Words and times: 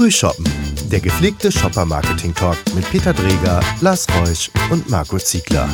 Frühshoppen, 0.00 0.46
der 0.90 1.00
gepflegte 1.00 1.52
Shopper-Marketing-Talk 1.52 2.56
mit 2.74 2.90
Peter 2.90 3.12
Dreger, 3.12 3.60
Lars 3.82 4.06
Reusch 4.18 4.50
und 4.70 4.88
Marco 4.88 5.18
Ziegler. 5.18 5.68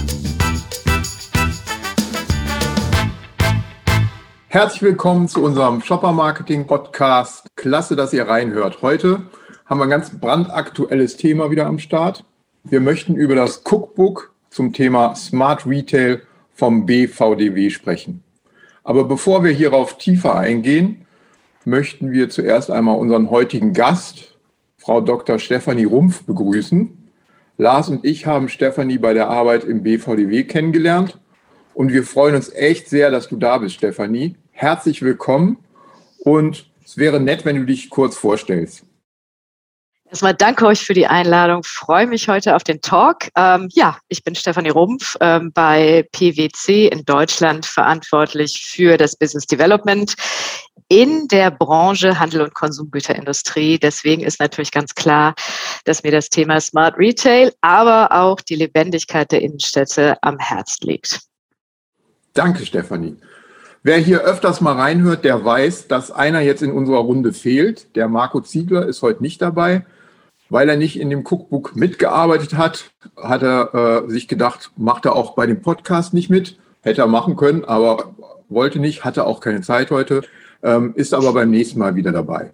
Herzlich 4.49 4.83
willkommen 4.83 5.29
zu 5.29 5.45
unserem 5.45 5.81
Shopper-Marketing-Podcast. 5.81 7.47
Klasse, 7.55 7.95
dass 7.95 8.13
ihr 8.13 8.27
reinhört. 8.27 8.83
Heute 8.83 9.23
haben 9.65 9.79
wir 9.79 9.85
ein 9.85 9.91
ganz 9.91 10.11
brandaktuelles 10.19 11.17
Thema 11.17 11.53
wieder 11.53 11.67
am 11.67 11.79
Start. 11.79 12.25
Wir 12.65 12.81
möchten 12.81 13.15
über 13.15 13.37
das 13.37 13.63
Cookbook 13.65 14.35
zum 14.51 14.73
Thema 14.73 15.15
Smart 15.15 15.65
Retail 15.67 16.23
vom 16.53 16.85
BVDW 16.85 17.71
sprechen. 17.71 18.25
Aber 18.83 19.05
bevor 19.05 19.45
wir 19.45 19.53
hierauf 19.53 19.99
tiefer 19.99 20.35
eingehen, 20.35 21.06
möchten 21.67 22.13
wir 22.13 22.31
zuerst 22.31 22.71
einmal 22.71 22.97
unseren 22.97 23.29
heutigen 23.29 23.73
Gast, 23.73 24.39
Frau 24.79 25.01
Dr. 25.01 25.39
Stefanie 25.39 25.85
Rumpf, 25.85 26.23
begrüßen. 26.23 27.11
Lars 27.59 27.89
und 27.89 28.05
ich 28.05 28.27
haben 28.27 28.49
Stefanie 28.49 28.99
bei 28.99 29.15
der 29.15 29.29
Arbeit 29.29 29.65
im 29.65 29.83
BVDW 29.83 30.45
kennengelernt 30.45 31.19
und 31.75 31.93
wir 31.93 32.05
freuen 32.05 32.37
uns 32.37 32.53
echt 32.53 32.89
sehr, 32.89 33.11
dass 33.11 33.29
du 33.29 33.37
da 33.37 33.59
bist, 33.59 33.75
Stefanie. 33.75 34.37
Herzlich 34.53 35.03
willkommen 35.03 35.59
und 36.21 36.71
es 36.85 36.99
wäre 36.99 37.19
nett, 37.19 37.45
wenn 37.45 37.57
du 37.57 37.65
dich 37.65 37.91
kurz 37.91 38.17
vorstellst. 38.17 38.85
Erstmal 40.09 40.35
danke 40.35 40.67
euch 40.67 40.85
für 40.85 40.95
die 40.95 41.09
Einladung. 41.09 41.65
Freue 41.65 42.07
mich 42.07 42.29
heute 42.29 42.55
auf 42.55 42.63
den 42.63 42.81
Talk. 42.81 43.29
Ähm, 43.37 43.69
ja, 43.73 43.99
ich 44.07 44.23
bin 44.23 44.37
Stefanie 44.37 44.71
Rumpf 44.71 45.17
ähm, 45.21 45.51
bei 45.53 46.07
PwC 46.13 46.87
in 46.87 47.05
Deutschland 47.05 47.67
verantwortlich 47.67 48.65
für 48.71 48.99
das 48.99 49.17
Business 49.17 49.47
Development 49.47 50.15
in 50.89 51.29
der 51.29 51.51
Branche 51.51 52.19
Handel 52.19 52.43
und 52.43 52.55
Konsumgüterindustrie. 52.55 53.79
Deswegen 53.79 54.23
ist 54.23 54.41
natürlich 54.41 54.71
ganz 54.71 54.95
klar, 54.95 55.35
dass 55.85 56.03
mir 56.03 56.13
das 56.13 56.29
Thema 56.29 56.61
Smart 56.61 56.97
Retail, 56.97 57.53
aber 57.61 58.13
auch 58.13 58.41
die 58.41 58.55
Lebendigkeit 58.55 59.33
der 59.33 59.43
Innenstädte 59.43 60.17
am 60.23 60.39
Herzen 60.39 60.87
liegt. 60.87 61.21
Danke, 62.35 62.65
Stefanie. 62.67 63.17
Wer 63.83 63.99
hier 63.99 64.21
öfters 64.23 64.61
mal 64.61 64.75
reinhört, 64.75 65.25
der 65.25 65.45
weiß, 65.45 65.89
dass 65.89 66.11
einer 66.11 66.41
jetzt 66.41 66.63
in 66.63 66.73
unserer 66.73 66.99
Runde 66.99 67.33
fehlt. 67.33 67.95
Der 67.97 68.09
Marco 68.09 68.41
Ziegler 68.41 68.87
ist 68.87 69.03
heute 69.03 69.23
nicht 69.23 69.41
dabei. 69.43 69.87
Weil 70.49 70.69
er 70.69 70.77
nicht 70.77 71.01
in 71.01 71.11
dem 71.11 71.25
Cookbook 71.27 71.75
mitgearbeitet 71.75 72.55
hat, 72.55 72.91
hat 73.17 73.43
er 73.43 74.05
äh, 74.07 74.11
sich 74.11 74.29
gedacht, 74.29 74.71
macht 74.77 75.05
er 75.05 75.17
auch 75.17 75.35
bei 75.35 75.47
dem 75.47 75.61
Podcast 75.61 76.15
nicht 76.15 76.31
mit. 76.31 76.57
Hätte 76.83 77.01
er 77.01 77.09
machen 77.09 77.35
können, 77.35 77.65
aber 77.65 78.15
wollte 78.49 78.79
nicht, 78.79 79.05
hatte 79.05 79.27
auch 79.27 79.41
keine 79.41 79.63
Zeit 79.63 79.91
heute 79.91 80.23
ähm, 80.67 80.93
ist 80.97 81.15
aber 81.15 81.33
beim 81.33 81.51
nächsten 81.51 81.79
Mal 81.79 81.95
wieder 81.95 82.13
dabei. 82.13 82.51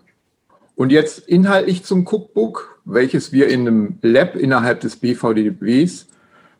Und 0.76 0.92
jetzt 0.92 1.26
inhaltlich 1.26 1.82
zum 1.82 2.06
Cookbook, 2.06 2.78
welches 2.84 3.32
wir 3.32 3.48
in 3.48 3.60
einem 3.60 3.98
Lab 4.02 4.36
innerhalb 4.36 4.80
des 4.80 4.96
BVDWs 4.96 6.08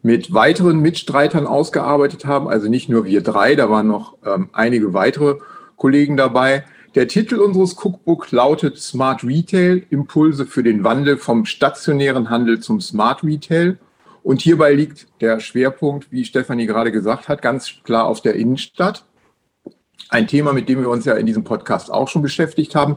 mit 0.02 0.32
weiteren 0.34 0.80
Mitstreitern 0.80 1.46
ausgearbeitet 1.46 2.24
haben. 2.24 2.48
Also 2.48 2.68
nicht 2.68 2.88
nur 2.88 3.04
wir 3.04 3.22
drei, 3.22 3.54
da 3.54 3.70
waren 3.70 3.86
noch 3.86 4.16
ähm, 4.24 4.48
einige 4.52 4.94
weitere 4.94 5.36
Kollegen 5.76 6.16
dabei. 6.16 6.64
Der 6.94 7.08
Titel 7.08 7.36
unseres 7.36 7.76
Cookbook 7.76 8.32
lautet 8.32 8.78
Smart 8.78 9.22
Retail, 9.22 9.82
Impulse 9.90 10.46
für 10.46 10.62
den 10.62 10.84
Wandel 10.84 11.16
vom 11.16 11.44
stationären 11.44 12.30
Handel 12.30 12.60
zum 12.60 12.80
Smart 12.80 13.22
Retail. 13.22 13.78
Und 14.22 14.40
hierbei 14.40 14.72
liegt 14.72 15.06
der 15.20 15.40
Schwerpunkt, 15.40 16.12
wie 16.12 16.24
Stefanie 16.24 16.66
gerade 16.66 16.92
gesagt 16.92 17.28
hat, 17.28 17.42
ganz 17.42 17.72
klar 17.84 18.06
auf 18.06 18.20
der 18.20 18.34
Innenstadt. 18.34 19.04
Ein 20.12 20.28
Thema, 20.28 20.52
mit 20.52 20.68
dem 20.68 20.80
wir 20.80 20.90
uns 20.90 21.06
ja 21.06 21.14
in 21.14 21.24
diesem 21.24 21.42
Podcast 21.42 21.90
auch 21.90 22.06
schon 22.06 22.20
beschäftigt 22.20 22.74
haben, 22.74 22.96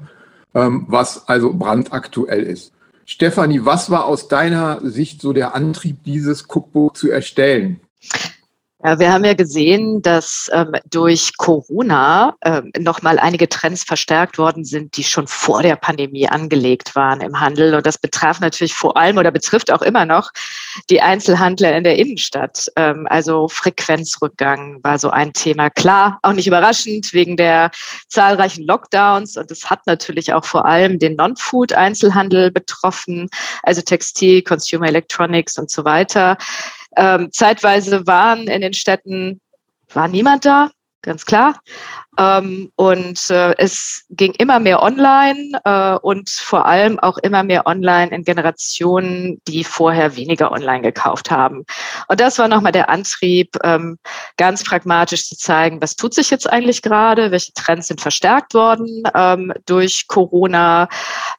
ähm, 0.53 0.83
was 0.89 1.29
also 1.29 1.53
brandaktuell 1.53 2.43
ist. 2.43 2.73
Stefanie, 3.05 3.63
was 3.63 3.89
war 3.89 4.03
aus 4.03 4.27
deiner 4.27 4.81
Sicht 4.83 5.21
so 5.21 5.31
der 5.31 5.55
Antrieb, 5.55 6.03
dieses 6.03 6.43
Cookbook 6.49 6.97
zu 6.97 7.09
erstellen? 7.09 7.79
Ja, 8.85 8.99
wir 8.99 9.11
haben 9.11 9.25
ja 9.25 9.33
gesehen, 9.33 10.03
dass 10.03 10.47
ähm, 10.53 10.73
durch 10.87 11.37
Corona 11.37 12.35
ähm, 12.43 12.71
nochmal 12.77 13.17
einige 13.17 13.49
Trends 13.49 13.83
verstärkt 13.83 14.37
worden 14.37 14.63
sind, 14.63 14.95
die 14.95 15.03
schon 15.03 15.25
vor 15.25 15.63
der 15.63 15.75
Pandemie 15.75 16.29
angelegt 16.29 16.95
waren 16.95 17.19
im 17.21 17.39
Handel. 17.39 17.73
Und 17.73 17.87
das 17.87 17.97
betraf 17.97 18.39
natürlich 18.41 18.75
vor 18.75 18.95
allem 18.95 19.17
oder 19.17 19.31
betrifft 19.31 19.71
auch 19.71 19.81
immer 19.81 20.05
noch 20.05 20.29
die 20.91 21.01
Einzelhandler 21.01 21.75
in 21.75 21.83
der 21.83 21.97
Innenstadt. 21.97 22.71
Ähm, 22.75 23.07
also 23.09 23.47
Frequenzrückgang 23.47 24.83
war 24.83 24.99
so 24.99 25.09
ein 25.09 25.33
Thema. 25.33 25.71
Klar, 25.71 26.19
auch 26.21 26.33
nicht 26.33 26.45
überraschend 26.45 27.11
wegen 27.11 27.37
der 27.37 27.71
zahlreichen 28.09 28.65
Lockdowns. 28.67 29.35
Und 29.35 29.49
es 29.49 29.67
hat 29.67 29.87
natürlich 29.87 30.31
auch 30.31 30.45
vor 30.45 30.65
allem 30.65 30.99
den 30.99 31.15
Non-Food-Einzelhandel 31.15 32.51
betroffen, 32.51 33.29
also 33.63 33.81
Textil, 33.81 34.43
Consumer 34.43 34.89
Electronics 34.89 35.57
und 35.57 35.71
so 35.71 35.85
weiter. 35.85 36.37
Ähm, 36.95 37.29
zeitweise 37.31 38.07
waren 38.07 38.47
in 38.47 38.61
den 38.61 38.73
Städten, 38.73 39.41
war 39.93 40.07
niemand 40.07 40.45
da, 40.45 40.71
ganz 41.05 41.25
klar. 41.25 41.59
Ähm, 42.17 42.71
und 42.75 43.29
äh, 43.29 43.55
es 43.57 44.05
ging 44.09 44.33
immer 44.37 44.59
mehr 44.59 44.81
online 44.81 45.59
äh, 45.65 45.95
und 45.95 46.29
vor 46.29 46.65
allem 46.65 46.99
auch 46.99 47.17
immer 47.17 47.43
mehr 47.43 47.67
online 47.67 48.11
in 48.15 48.23
Generationen, 48.23 49.41
die 49.47 49.63
vorher 49.63 50.15
weniger 50.15 50.51
online 50.51 50.81
gekauft 50.81 51.29
haben. 51.29 51.65
Und 52.07 52.19
das 52.19 52.39
war 52.39 52.47
nochmal 52.47 52.71
der 52.71 52.89
Antrieb, 52.89 53.57
ähm, 53.63 53.97
ganz 54.37 54.63
pragmatisch 54.63 55.27
zu 55.27 55.35
zeigen, 55.35 55.81
was 55.81 55.95
tut 55.95 56.13
sich 56.13 56.29
jetzt 56.29 56.49
eigentlich 56.49 56.81
gerade, 56.81 57.31
welche 57.31 57.53
Trends 57.53 57.87
sind 57.87 58.01
verstärkt 58.01 58.53
worden 58.53 59.03
ähm, 59.13 59.51
durch 59.65 60.07
Corona, 60.07 60.87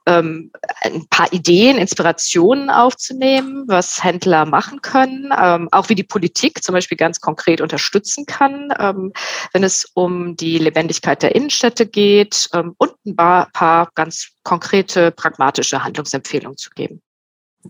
ähm, 0.04 0.50
ein 0.82 1.06
paar 1.08 1.32
Ideen, 1.32 1.78
Inspirationen 1.78 2.68
aufzunehmen, 2.68 3.64
was 3.66 4.04
Händler 4.04 4.44
machen 4.44 4.82
können, 4.82 5.32
ähm, 5.38 5.68
auch 5.72 5.88
wie 5.88 5.94
die 5.94 6.04
Politik 6.04 6.62
zum 6.62 6.74
Beispiel 6.74 6.98
ganz 6.98 7.20
konkret 7.20 7.60
unterstützen 7.60 8.26
kann, 8.26 8.72
ähm, 8.78 9.12
wenn 9.56 9.64
es 9.64 9.90
um 9.94 10.36
die 10.36 10.58
Lebendigkeit 10.58 11.22
der 11.22 11.34
Innenstädte 11.34 11.86
geht 11.86 12.46
ähm, 12.52 12.74
und 12.76 12.92
ein 13.06 13.16
paar, 13.16 13.90
ganz 13.94 14.32
konkrete, 14.42 15.12
pragmatische 15.12 15.82
Handlungsempfehlungen 15.82 16.58
zu 16.58 16.68
geben. 16.74 17.00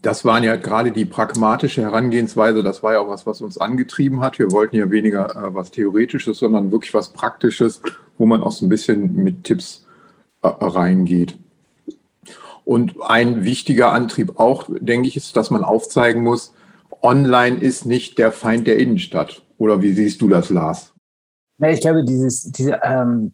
Das 0.03 0.25
waren 0.25 0.43
ja 0.43 0.57
gerade 0.57 0.91
die 0.91 1.05
pragmatische 1.05 1.83
Herangehensweise. 1.83 2.65
Das 2.65 2.83
war 2.83 2.95
ja 2.95 2.99
auch 2.99 3.09
was, 3.09 3.25
was 3.25 3.41
uns 3.41 3.57
angetrieben 3.57 4.21
hat. 4.21 4.41
Wir 4.41 4.51
wollten 4.51 4.75
ja 4.75 4.91
weniger 4.91 5.31
äh, 5.31 5.55
was 5.55 5.71
Theoretisches, 5.71 6.39
sondern 6.39 6.73
wirklich 6.73 6.93
was 6.93 7.13
Praktisches, 7.13 7.81
wo 8.19 8.27
man 8.27 8.43
auch 8.43 8.51
so 8.51 8.67
ein 8.67 8.69
bisschen 8.69 9.15
mit 9.23 9.45
Tipps 9.45 9.87
äh, 10.43 10.49
reingeht. 10.49 11.39
Und 12.65 13.01
ein 13.01 13.45
wichtiger 13.45 13.93
Antrieb 13.93 14.41
auch, 14.41 14.65
denke 14.81 15.07
ich, 15.07 15.17
ist, 15.17 15.37
dass 15.37 15.53
man 15.53 15.63
aufzeigen 15.63 16.25
muss, 16.25 16.53
online 17.01 17.59
ist 17.59 17.87
nicht 17.87 18.19
der 18.19 18.33
Feind 18.33 18.67
der 18.67 18.77
Innenstadt. 18.77 19.43
Oder 19.57 19.83
wie 19.83 19.93
siehst 19.93 20.21
du 20.21 20.29
das, 20.29 20.51
Lars? 20.51 20.96
Ja, 21.59 21.71
ich 21.71 21.81
glaube, 21.81 22.05
dieses, 22.05 22.43
diese, 22.53 22.81
ähm, 22.83 23.33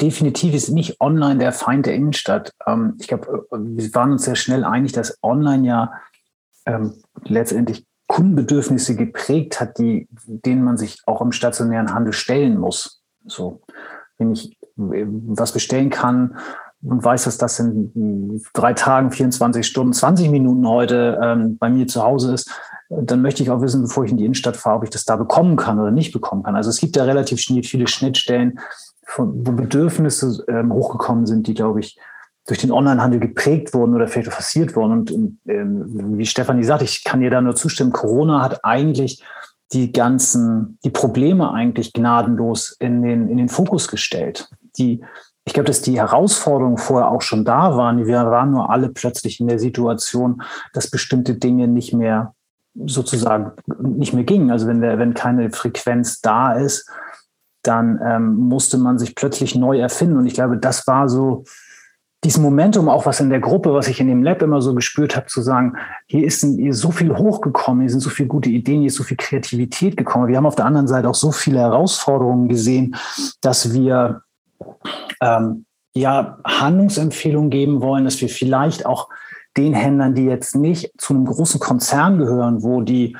definitiv 0.00 0.54
ist 0.54 0.70
nicht 0.70 1.00
online 1.00 1.38
der 1.38 1.52
Feind 1.52 1.84
der 1.84 1.94
Innenstadt. 1.94 2.52
Ähm, 2.66 2.96
ich 2.98 3.08
glaube, 3.08 3.46
wir 3.50 3.94
waren 3.94 4.12
uns 4.12 4.24
sehr 4.24 4.36
schnell 4.36 4.64
einig, 4.64 4.92
dass 4.92 5.18
online 5.22 5.66
ja 5.66 5.92
ähm, 6.64 6.94
letztendlich 7.24 7.86
Kundenbedürfnisse 8.06 8.96
geprägt 8.96 9.60
hat, 9.60 9.78
die, 9.78 10.08
denen 10.26 10.64
man 10.64 10.78
sich 10.78 11.00
auch 11.06 11.20
im 11.20 11.32
stationären 11.32 11.94
Handel 11.94 12.12
stellen 12.12 12.58
muss. 12.58 13.02
So, 13.26 13.62
wenn 14.18 14.32
ich 14.32 14.58
äh, 14.78 15.06
was 15.06 15.52
bestellen 15.52 15.90
kann 15.90 16.36
und 16.82 17.04
weiß, 17.04 17.24
dass 17.24 17.38
das 17.38 17.58
in 17.58 18.42
drei 18.54 18.72
Tagen, 18.72 19.10
24 19.10 19.66
Stunden, 19.66 19.92
20 19.92 20.30
Minuten 20.30 20.66
heute 20.66 21.20
ähm, 21.22 21.58
bei 21.58 21.68
mir 21.68 21.86
zu 21.86 22.02
Hause 22.02 22.34
ist, 22.34 22.50
dann 23.00 23.22
möchte 23.22 23.42
ich 23.42 23.50
auch 23.50 23.60
wissen, 23.60 23.82
bevor 23.82 24.04
ich 24.04 24.10
in 24.10 24.16
die 24.16 24.24
Innenstadt 24.24 24.56
fahre, 24.56 24.76
ob 24.76 24.84
ich 24.84 24.90
das 24.90 25.04
da 25.04 25.16
bekommen 25.16 25.56
kann 25.56 25.78
oder 25.78 25.90
nicht 25.90 26.12
bekommen 26.12 26.42
kann. 26.42 26.56
Also 26.56 26.70
es 26.70 26.78
gibt 26.78 26.96
ja 26.96 27.04
relativ 27.04 27.40
viele 27.40 27.88
Schnittstellen, 27.88 28.58
wo 29.16 29.24
Bedürfnisse 29.24 30.44
ähm, 30.48 30.72
hochgekommen 30.72 31.26
sind, 31.26 31.46
die, 31.46 31.54
glaube 31.54 31.80
ich, 31.80 31.98
durch 32.46 32.60
den 32.60 32.72
Onlinehandel 32.72 33.20
geprägt 33.20 33.72
wurden 33.72 33.94
oder 33.94 34.08
vielleicht 34.08 34.32
forciert 34.32 34.74
wurden. 34.74 34.92
Und, 34.92 35.38
ähm, 35.46 36.18
wie 36.18 36.26
Stefanie 36.26 36.64
sagt, 36.64 36.82
ich 36.82 37.04
kann 37.04 37.20
dir 37.20 37.30
da 37.30 37.40
nur 37.40 37.54
zustimmen, 37.54 37.92
Corona 37.92 38.42
hat 38.42 38.64
eigentlich 38.64 39.22
die 39.72 39.92
ganzen, 39.92 40.78
die 40.84 40.90
Probleme 40.90 41.52
eigentlich 41.52 41.92
gnadenlos 41.92 42.76
in 42.78 43.02
den, 43.02 43.28
in 43.28 43.38
den 43.38 43.48
Fokus 43.48 43.88
gestellt. 43.88 44.48
Die, 44.76 45.02
ich 45.44 45.54
glaube, 45.54 45.66
dass 45.66 45.82
die 45.82 45.98
Herausforderungen 45.98 46.78
vorher 46.78 47.10
auch 47.10 47.22
schon 47.22 47.44
da 47.44 47.76
waren. 47.76 48.06
Wir 48.06 48.26
waren 48.26 48.50
nur 48.50 48.70
alle 48.70 48.90
plötzlich 48.90 49.40
in 49.40 49.48
der 49.48 49.58
Situation, 49.58 50.42
dass 50.72 50.90
bestimmte 50.90 51.34
Dinge 51.34 51.68
nicht 51.68 51.94
mehr 51.94 52.34
sozusagen 52.74 53.52
nicht 53.80 54.12
mehr 54.12 54.24
ging. 54.24 54.50
Also 54.50 54.66
wenn, 54.66 54.80
der, 54.80 54.98
wenn 54.98 55.14
keine 55.14 55.50
Frequenz 55.50 56.20
da 56.20 56.52
ist, 56.52 56.88
dann 57.62 58.00
ähm, 58.04 58.34
musste 58.36 58.78
man 58.78 58.98
sich 58.98 59.14
plötzlich 59.14 59.54
neu 59.54 59.78
erfinden. 59.78 60.16
Und 60.16 60.26
ich 60.26 60.34
glaube, 60.34 60.58
das 60.58 60.86
war 60.86 61.08
so 61.08 61.44
dieses 62.24 62.40
Momentum, 62.40 62.88
auch 62.88 63.04
was 63.04 63.18
in 63.20 63.30
der 63.30 63.40
Gruppe, 63.40 63.74
was 63.74 63.88
ich 63.88 63.98
in 63.98 64.06
dem 64.06 64.22
Lab 64.22 64.42
immer 64.42 64.62
so 64.62 64.74
gespürt 64.74 65.16
habe, 65.16 65.26
zu 65.26 65.42
sagen, 65.42 65.76
hier 66.06 66.24
ist, 66.24 66.44
hier 66.44 66.70
ist 66.70 66.78
so 66.78 66.92
viel 66.92 67.16
hochgekommen, 67.16 67.82
hier 67.82 67.90
sind 67.90 68.00
so 68.00 68.10
viele 68.10 68.28
gute 68.28 68.48
Ideen, 68.48 68.80
hier 68.80 68.88
ist 68.88 68.96
so 68.96 69.02
viel 69.02 69.16
Kreativität 69.16 69.96
gekommen. 69.96 70.28
Wir 70.28 70.36
haben 70.36 70.46
auf 70.46 70.54
der 70.54 70.66
anderen 70.66 70.86
Seite 70.86 71.08
auch 71.08 71.16
so 71.16 71.32
viele 71.32 71.58
Herausforderungen 71.58 72.48
gesehen, 72.48 72.94
dass 73.40 73.72
wir 73.72 74.22
ähm, 75.20 75.64
ja 75.94 76.38
Handlungsempfehlungen 76.44 77.50
geben 77.50 77.80
wollen, 77.80 78.04
dass 78.04 78.20
wir 78.20 78.28
vielleicht 78.28 78.86
auch 78.86 79.08
den 79.56 79.74
Händlern, 79.74 80.14
die 80.14 80.24
jetzt 80.24 80.54
nicht 80.54 80.92
zu 80.98 81.14
einem 81.14 81.26
großen 81.26 81.60
Konzern 81.60 82.18
gehören, 82.18 82.62
wo 82.62 82.80
die 82.80 83.16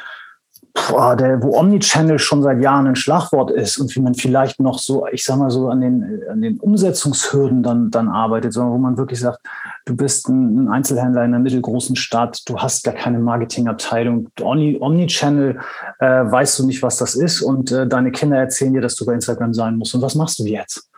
boah, 0.75 1.17
der, 1.17 1.43
wo 1.43 1.59
Omnichannel 1.59 2.19
schon 2.19 2.43
seit 2.43 2.63
Jahren 2.63 2.87
ein 2.87 2.97
Schlagwort 2.97 3.51
ist 3.51 3.79
und 3.79 3.95
wie 3.95 4.01
man 4.01 4.15
vielleicht 4.15 4.61
noch 4.61 4.79
so, 4.79 5.07
ich 5.09 5.25
sag 5.25 5.37
mal 5.37 5.51
so, 5.51 5.69
an 5.69 5.81
den, 5.81 6.23
an 6.31 6.41
den 6.41 6.59
Umsetzungshürden 6.59 7.63
dann, 7.63 7.91
dann 7.91 8.09
arbeitet, 8.09 8.53
sondern 8.53 8.73
wo 8.73 8.79
man 8.79 8.97
wirklich 8.97 9.21
sagt, 9.21 9.41
du 9.85 9.95
bist 9.95 10.29
ein 10.29 10.69
Einzelhändler 10.69 11.25
in 11.25 11.35
einer 11.35 11.43
mittelgroßen 11.43 11.97
Stadt, 11.97 12.43
du 12.47 12.59
hast 12.59 12.85
gar 12.85 12.95
keine 12.95 13.19
Marketingabteilung, 13.19 14.29
Omni, 14.41 14.79
Omnichannel, 14.81 15.61
äh, 15.99 16.07
weißt 16.07 16.59
du 16.59 16.67
nicht, 16.67 16.83
was 16.83 16.97
das 16.97 17.15
ist 17.15 17.43
und 17.43 17.71
äh, 17.71 17.87
deine 17.87 18.11
Kinder 18.11 18.39
erzählen 18.39 18.73
dir, 18.73 18.81
dass 18.81 18.97
du 18.97 19.05
bei 19.05 19.15
Instagram 19.15 19.53
sein 19.53 19.77
musst. 19.77 19.95
Und 19.95 20.03
was 20.03 20.15
machst 20.15 20.39
du 20.39 20.45
jetzt? 20.45 20.89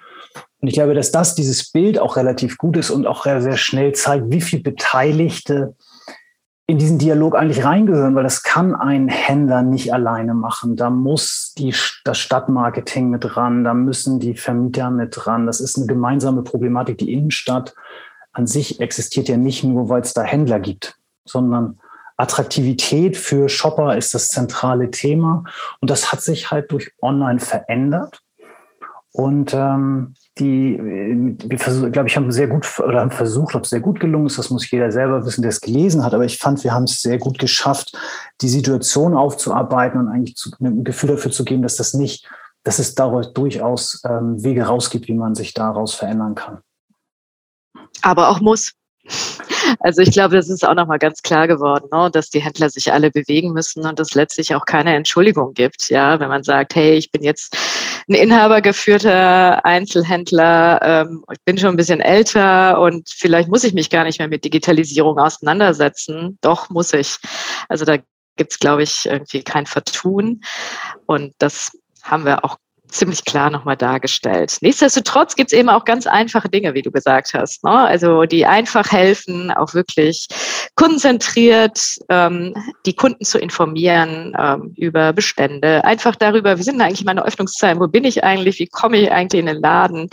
Und 0.60 0.69
ich 0.69 0.75
glaube, 0.75 0.94
dass 0.94 1.12
das 1.12 1.34
dieses 1.34 1.70
Bild 1.70 1.98
auch 1.98 2.16
relativ 2.16 2.58
gut 2.58 2.76
ist 2.76 2.90
und 2.90 3.06
auch 3.06 3.25
sehr 3.25 3.56
schnell 3.56 3.92
zeigt, 3.92 4.31
wie 4.31 4.40
viel 4.40 4.62
Beteiligte 4.62 5.75
in 6.66 6.78
diesen 6.78 6.98
Dialog 6.98 7.36
eigentlich 7.36 7.64
reingehören, 7.64 8.14
weil 8.14 8.22
das 8.22 8.42
kann 8.42 8.75
ein 8.75 9.08
Händler 9.08 9.62
nicht 9.62 9.92
alleine 9.92 10.32
machen. 10.32 10.76
Da 10.76 10.88
muss 10.88 11.52
die, 11.58 11.75
das 12.04 12.19
Stadtmarketing 12.19 13.10
mit 13.10 13.36
ran, 13.36 13.64
da 13.64 13.75
müssen 13.75 14.19
die 14.19 14.34
Vermieter 14.34 14.90
mit 14.90 15.14
dran. 15.14 15.46
Das 15.46 15.60
ist 15.60 15.76
eine 15.76 15.86
gemeinsame 15.86 16.42
Problematik. 16.42 16.96
Die 16.98 17.12
Innenstadt 17.12 17.75
an 18.32 18.46
sich 18.46 18.80
existiert 18.80 19.28
ja 19.28 19.37
nicht 19.37 19.62
nur, 19.62 19.90
weil 19.90 20.00
es 20.00 20.14
da 20.14 20.22
Händler 20.22 20.58
gibt, 20.58 20.96
sondern 21.26 21.78
Attraktivität 22.16 23.16
für 23.16 23.48
Shopper 23.48 23.96
ist 23.96 24.14
das 24.14 24.28
zentrale 24.28 24.90
Thema. 24.90 25.44
Und 25.80 25.90
das 25.90 26.12
hat 26.12 26.22
sich 26.22 26.50
halt 26.50 26.72
durch 26.72 26.92
Online 27.02 27.40
verändert. 27.40 28.22
Und 29.12 29.52
ähm, 29.52 30.14
die, 30.38 30.78
wir 30.81 31.58
versuchen, 31.58 31.92
glaube 31.92 32.08
ich, 32.08 32.16
haben 32.16 32.32
sehr 32.32 32.48
gut 32.48 32.66
oder 32.81 33.00
haben 33.00 33.12
versucht, 33.12 33.54
ob 33.54 33.64
es 33.64 33.70
sehr 33.70 33.81
gut 33.81 34.00
gelungen 34.00 34.26
ist, 34.26 34.38
das 34.38 34.50
muss 34.50 34.69
jeder 34.69 34.90
selber 34.90 35.25
wissen, 35.25 35.42
der 35.42 35.50
es 35.50 35.60
gelesen 35.60 36.04
hat. 36.04 36.12
Aber 36.12 36.25
ich 36.25 36.38
fand, 36.38 36.64
wir 36.64 36.72
haben 36.72 36.84
es 36.84 37.02
sehr 37.02 37.19
gut 37.19 37.38
geschafft, 37.38 37.96
die 38.40 38.48
Situation 38.48 39.14
aufzuarbeiten 39.14 40.00
und 40.00 40.08
eigentlich 40.08 40.36
zu, 40.36 40.50
ein 40.60 40.82
Gefühl 40.82 41.10
dafür 41.10 41.31
zu 41.31 41.44
geben, 41.44 41.62
dass 41.62 41.76
das 41.76 41.94
nicht, 41.94 42.28
dass 42.64 42.81
es 42.81 42.96
daraus 42.96 43.32
durchaus 43.32 44.02
ähm, 44.04 44.42
Wege 44.42 44.64
rausgibt, 44.64 45.06
wie 45.06 45.14
man 45.14 45.36
sich 45.36 45.54
daraus 45.54 45.94
verändern 45.94 46.34
kann. 46.34 46.58
Aber 48.02 48.28
auch 48.28 48.40
muss. 48.40 48.72
Also 49.80 50.02
ich 50.02 50.10
glaube, 50.10 50.37
das 50.37 50.48
ist 50.48 50.66
auch 50.66 50.75
nochmal 50.75 50.98
ganz 50.98 51.22
klar 51.22 51.46
geworden, 51.46 51.88
ne, 51.92 52.10
dass 52.10 52.30
die 52.30 52.40
Händler 52.40 52.70
sich 52.70 52.92
alle 52.92 53.10
bewegen 53.10 53.52
müssen 53.52 53.87
und 53.87 54.00
es 54.00 54.14
letztlich 54.14 54.54
auch 54.54 54.66
keine 54.66 54.94
Entschuldigung 54.94 55.52
gibt, 55.54 55.90
ja, 55.90 56.19
wenn 56.20 56.28
man 56.28 56.42
sagt, 56.42 56.75
hey, 56.75 56.94
ich 56.94 57.10
bin 57.10 57.22
jetzt 57.22 57.56
ein 58.08 58.14
inhabergeführter 58.14 59.64
Einzelhändler, 59.64 60.80
ähm, 60.82 61.24
ich 61.32 61.38
bin 61.44 61.58
schon 61.58 61.70
ein 61.70 61.76
bisschen 61.76 62.00
älter 62.00 62.80
und 62.80 63.08
vielleicht 63.08 63.48
muss 63.48 63.64
ich 63.64 63.74
mich 63.74 63.90
gar 63.90 64.04
nicht 64.04 64.18
mehr 64.18 64.28
mit 64.28 64.44
Digitalisierung 64.44 65.18
auseinandersetzen. 65.18 66.38
Doch 66.40 66.70
muss 66.70 66.92
ich. 66.92 67.16
Also 67.68 67.84
da 67.84 67.96
gibt 68.36 68.52
es, 68.52 68.58
glaube 68.58 68.82
ich, 68.82 69.06
irgendwie 69.06 69.42
kein 69.42 69.66
Vertun. 69.66 70.42
Und 71.06 71.34
das 71.38 71.72
haben 72.02 72.24
wir 72.24 72.44
auch 72.44 72.58
ziemlich 72.88 73.25
klar 73.25 73.50
nochmal 73.50 73.76
dargestellt. 73.76 74.58
Nichtsdestotrotz 74.60 75.34
gibt 75.34 75.52
es 75.52 75.58
eben 75.58 75.69
auch 75.69 75.84
ganz 75.84 76.06
einfache 76.06 76.48
Dinge, 76.48 76.75
wie 76.75 76.82
du 76.82 76.90
gesagt 76.90 77.34
hast. 77.34 77.64
Ne? 77.64 77.70
Also 77.70 78.25
die 78.25 78.46
einfach 78.46 78.92
helfen, 78.92 79.50
auch 79.50 79.75
wirklich 79.75 80.28
konzentriert 80.76 81.81
ähm, 82.08 82.54
die 82.86 82.94
Kunden 82.94 83.25
zu 83.25 83.38
informieren 83.38 84.34
ähm, 84.38 84.72
über 84.76 85.12
Bestände, 85.12 85.84
einfach 85.84 86.16
darüber, 86.16 86.58
wie 86.58 86.62
sind 86.62 86.81
eigentlich 86.81 87.04
meine 87.04 87.25
Öffnungszeiten, 87.25 87.81
wo 87.81 87.88
bin 87.88 88.04
ich 88.04 88.22
eigentlich, 88.22 88.58
wie 88.58 88.66
komme 88.66 88.98
ich 88.98 89.10
eigentlich 89.10 89.40
in 89.40 89.46
den 89.46 89.60
Laden. 89.60 90.08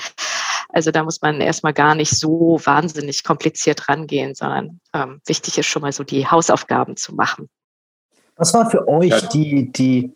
Also 0.70 0.92
da 0.92 1.04
muss 1.04 1.22
man 1.22 1.42
erstmal 1.42 1.74
gar 1.74 1.96
nicht 1.96 2.12
so 2.12 2.60
wahnsinnig 2.64 3.24
kompliziert 3.24 3.90
rangehen, 3.90 4.36
sondern 4.36 4.80
ähm, 4.94 5.22
wichtig 5.26 5.58
ist 5.58 5.68
schon 5.68 5.82
mal 5.82 5.92
so 5.92 6.04
die 6.04 6.28
Hausaufgaben 6.28 6.96
zu 6.96 7.14
machen. 7.14 7.50
Was 8.38 8.54
war 8.54 8.70
für 8.70 8.88
euch 8.88 9.28
die, 9.30 9.72
die 9.72 10.14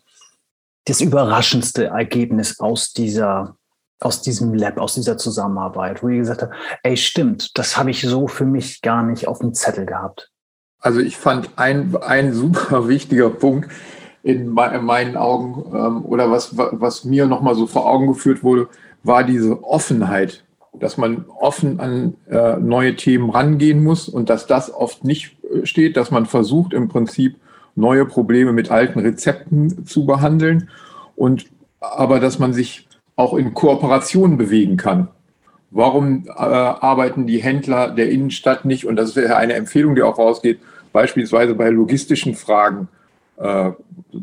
das 0.86 1.00
überraschendste 1.00 1.86
Ergebnis 1.86 2.58
aus 2.58 2.92
dieser 2.92 3.56
aus 3.98 4.20
diesem 4.20 4.52
Lab, 4.54 4.78
aus 4.78 4.94
dieser 4.94 5.16
Zusammenarbeit, 5.16 6.02
wo 6.02 6.08
ihr 6.08 6.18
gesagt 6.18 6.42
habt, 6.42 6.54
ey, 6.82 6.96
stimmt, 6.98 7.56
das 7.56 7.78
habe 7.78 7.90
ich 7.90 8.02
so 8.02 8.28
für 8.28 8.44
mich 8.44 8.82
gar 8.82 9.02
nicht 9.02 9.26
auf 9.26 9.38
dem 9.38 9.54
Zettel 9.54 9.86
gehabt? 9.86 10.30
Also 10.80 11.00
ich 11.00 11.16
fand 11.16 11.50
ein, 11.56 11.96
ein 11.96 12.34
super 12.34 12.88
wichtiger 12.88 13.30
Punkt 13.30 13.70
in, 14.22 14.48
meinen 14.48 15.16
Augen 15.16 15.64
ähm, 15.74 16.04
oder 16.04 16.30
was, 16.30 16.56
was 16.56 17.04
mir 17.04 17.26
nochmal 17.26 17.54
so 17.54 17.66
vor 17.66 17.86
Augen 17.86 18.08
geführt 18.08 18.42
wurde, 18.42 18.68
war 19.02 19.24
diese 19.24 19.64
Offenheit, 19.64 20.44
dass 20.74 20.98
man 20.98 21.24
offen 21.40 21.80
an 21.80 22.16
äh, 22.28 22.56
neue 22.56 22.96
Themen 22.96 23.30
rangehen 23.30 23.82
muss 23.82 24.08
und 24.08 24.28
dass 24.28 24.46
das 24.46 24.72
oft 24.72 25.04
nicht 25.04 25.38
äh, 25.42 25.64
steht, 25.64 25.96
dass 25.96 26.10
man 26.10 26.26
versucht 26.26 26.74
im 26.74 26.88
Prinzip 26.88 27.36
neue 27.76 28.06
Probleme 28.06 28.52
mit 28.52 28.70
alten 28.70 28.98
Rezepten 28.98 29.86
zu 29.86 30.06
behandeln 30.06 30.68
und 31.14 31.46
aber 31.80 32.18
dass 32.20 32.38
man 32.38 32.52
sich 32.52 32.88
auch 33.16 33.34
in 33.34 33.54
Kooperation 33.54 34.36
bewegen 34.36 34.76
kann. 34.76 35.08
Warum 35.70 36.26
äh, 36.26 36.30
arbeiten 36.30 37.26
die 37.26 37.42
Händler 37.42 37.90
der 37.90 38.10
Innenstadt 38.10 38.64
nicht, 38.64 38.86
und 38.86 38.96
das 38.96 39.16
wäre 39.16 39.36
eine 39.36 39.54
Empfehlung, 39.54 39.94
die 39.94 40.02
auch 40.02 40.18
rausgeht, 40.18 40.60
beispielsweise 40.92 41.54
bei 41.54 41.68
logistischen 41.68 42.34
Fragen 42.34 42.88
äh, 43.36 43.72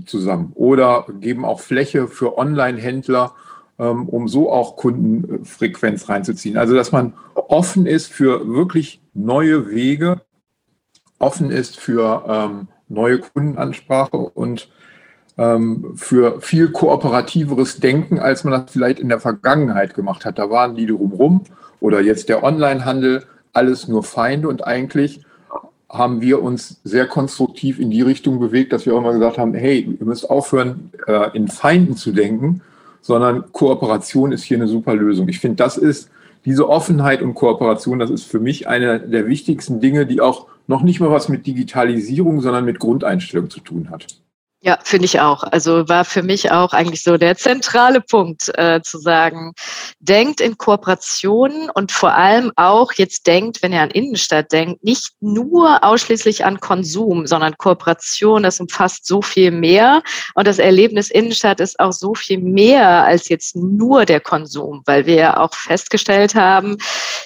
zusammen 0.06 0.52
oder 0.56 1.06
geben 1.20 1.46
auch 1.46 1.60
Fläche 1.60 2.08
für 2.08 2.38
Online-Händler, 2.38 3.34
ähm, 3.78 4.10
um 4.10 4.28
so 4.28 4.52
auch 4.52 4.76
Kundenfrequenz 4.76 6.10
reinzuziehen. 6.10 6.58
Also 6.58 6.76
dass 6.76 6.92
man 6.92 7.14
offen 7.36 7.86
ist 7.86 8.12
für 8.12 8.48
wirklich 8.48 9.02
neue 9.14 9.70
Wege, 9.70 10.22
offen 11.20 11.52
ist 11.52 11.80
für 11.80 12.24
ähm, 12.28 12.68
neue 12.94 13.20
Kundenansprache 13.20 14.18
und 14.18 14.70
ähm, 15.38 15.94
für 15.96 16.42
viel 16.42 16.70
kooperativeres 16.70 17.80
Denken, 17.80 18.20
als 18.20 18.44
man 18.44 18.54
das 18.54 18.72
vielleicht 18.72 19.00
in 19.00 19.10
der 19.10 19.20
Vergangenheit 19.20 19.94
gemacht 19.94 20.26
hat. 20.26 20.38
Da 20.38 20.50
waren 20.50 20.76
die 20.76 20.86
drumherum 20.86 21.44
oder 21.80 22.02
jetzt 22.02 22.30
der 22.30 22.44
Onlinehandel, 22.44 23.24
alles 23.52 23.88
nur 23.88 24.04
Feinde 24.04 24.48
und 24.48 24.66
eigentlich 24.66 25.22
haben 25.90 26.22
wir 26.22 26.42
uns 26.42 26.82
sehr 26.84 27.06
konstruktiv 27.06 27.80
in 27.80 27.92
die 27.92 28.02
Richtung 28.02 28.40
bewegt, 28.40 28.74
dass 28.74 28.88
wir 28.88 28.96
auch 28.96 29.02
mal 29.02 29.14
gesagt 29.14 29.38
haben, 29.38 29.54
hey, 29.54 29.96
ihr 30.00 30.06
müsst 30.06 30.28
aufhören, 30.28 30.92
äh, 31.06 31.36
in 31.38 31.48
Feinden 31.48 31.96
zu 31.96 32.12
denken, 32.12 32.62
sondern 33.02 33.52
Kooperation 33.52 34.32
ist 34.32 34.44
hier 34.44 34.58
eine 34.58 34.68
super 34.68 34.96
Lösung. 34.96 35.28
Ich 35.28 35.40
finde, 35.40 35.58
das 35.58 35.78
ist 35.78 36.10
diese 36.46 36.68
Offenheit 36.68 37.22
und 37.22 37.36
Kooperation, 37.36 38.00
das 38.00 38.10
ist 38.10 38.26
für 38.26 38.40
mich 38.40 38.68
eine 38.68 39.00
der 39.00 39.28
wichtigsten 39.28 39.80
Dinge, 39.80 40.08
die 40.08 40.20
auch 40.20 40.48
noch 40.68 40.82
nicht 40.82 41.00
mal 41.00 41.12
was 41.12 41.30
mit 41.30 41.46
Digitalisierung, 41.46 42.42
sondern 42.42 42.66
mit 42.66 42.80
Grundeinstellung 42.80 43.50
zu 43.50 43.60
tun 43.60 43.90
hat. 43.90 44.23
Ja, 44.66 44.80
finde 44.82 45.04
ich 45.04 45.20
auch. 45.20 45.44
Also 45.44 45.90
war 45.90 46.06
für 46.06 46.24
mich 46.24 46.50
auch 46.52 46.72
eigentlich 46.72 47.04
so 47.04 47.18
der 47.18 47.36
zentrale 47.36 48.00
Punkt 48.00 48.50
äh, 48.58 48.80
zu 48.82 48.98
sagen, 48.98 49.52
denkt 50.00 50.40
in 50.40 50.58
Kooperationen 50.58 51.70
und 51.70 51.92
vor 51.92 52.14
allem 52.14 52.50
auch 52.56 52.94
jetzt 52.94 53.28
denkt, 53.28 53.62
wenn 53.62 53.74
ihr 53.74 53.82
an 53.82 53.92
Innenstadt 53.92 54.54
denkt, 54.54 54.82
nicht 54.82 55.16
nur 55.20 55.84
ausschließlich 55.84 56.46
an 56.46 56.62
Konsum, 56.62 57.28
sondern 57.28 57.58
Kooperation, 57.58 58.44
das 58.44 58.62
umfasst 58.62 59.06
so 59.06 59.22
viel 59.22 59.52
mehr 59.52 60.02
und 60.34 60.48
das 60.48 60.60
Erlebnis 60.60 61.12
Innenstadt 61.12 61.60
ist 61.60 61.78
auch 61.82 61.92
so 61.92 62.16
viel 62.16 62.40
mehr 62.40 63.04
als 63.04 63.28
jetzt 63.28 63.58
nur 63.58 64.06
der 64.06 64.22
Konsum, 64.22 64.82
weil 64.86 65.06
wir 65.06 65.16
ja 65.16 65.38
auch 65.42 65.54
festgestellt 65.54 66.36
haben, 66.36 66.78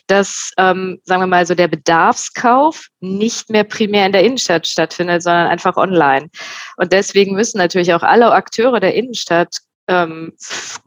dass, 0.08 0.54
ähm, 0.58 1.00
sagen 1.04 1.22
wir 1.22 1.28
mal, 1.28 1.46
so 1.46 1.54
der 1.54 1.68
Bedarfskauf 1.68 2.88
nicht 3.00 3.50
mehr 3.52 3.64
primär 3.64 4.06
in 4.06 4.12
der 4.12 4.24
Innenstadt 4.24 4.68
stattfindet, 4.68 5.22
sondern 5.22 5.48
einfach 5.48 5.78
online. 5.78 6.30
Und 6.78 6.94
deswegen 6.94 7.27
deswegen 7.28 7.36
müssen 7.36 7.58
natürlich 7.58 7.94
auch 7.94 8.04
alle 8.04 8.32
Akteure 8.32 8.80
der 8.80 8.94
Innenstadt 8.96 9.60
ähm, 9.90 10.34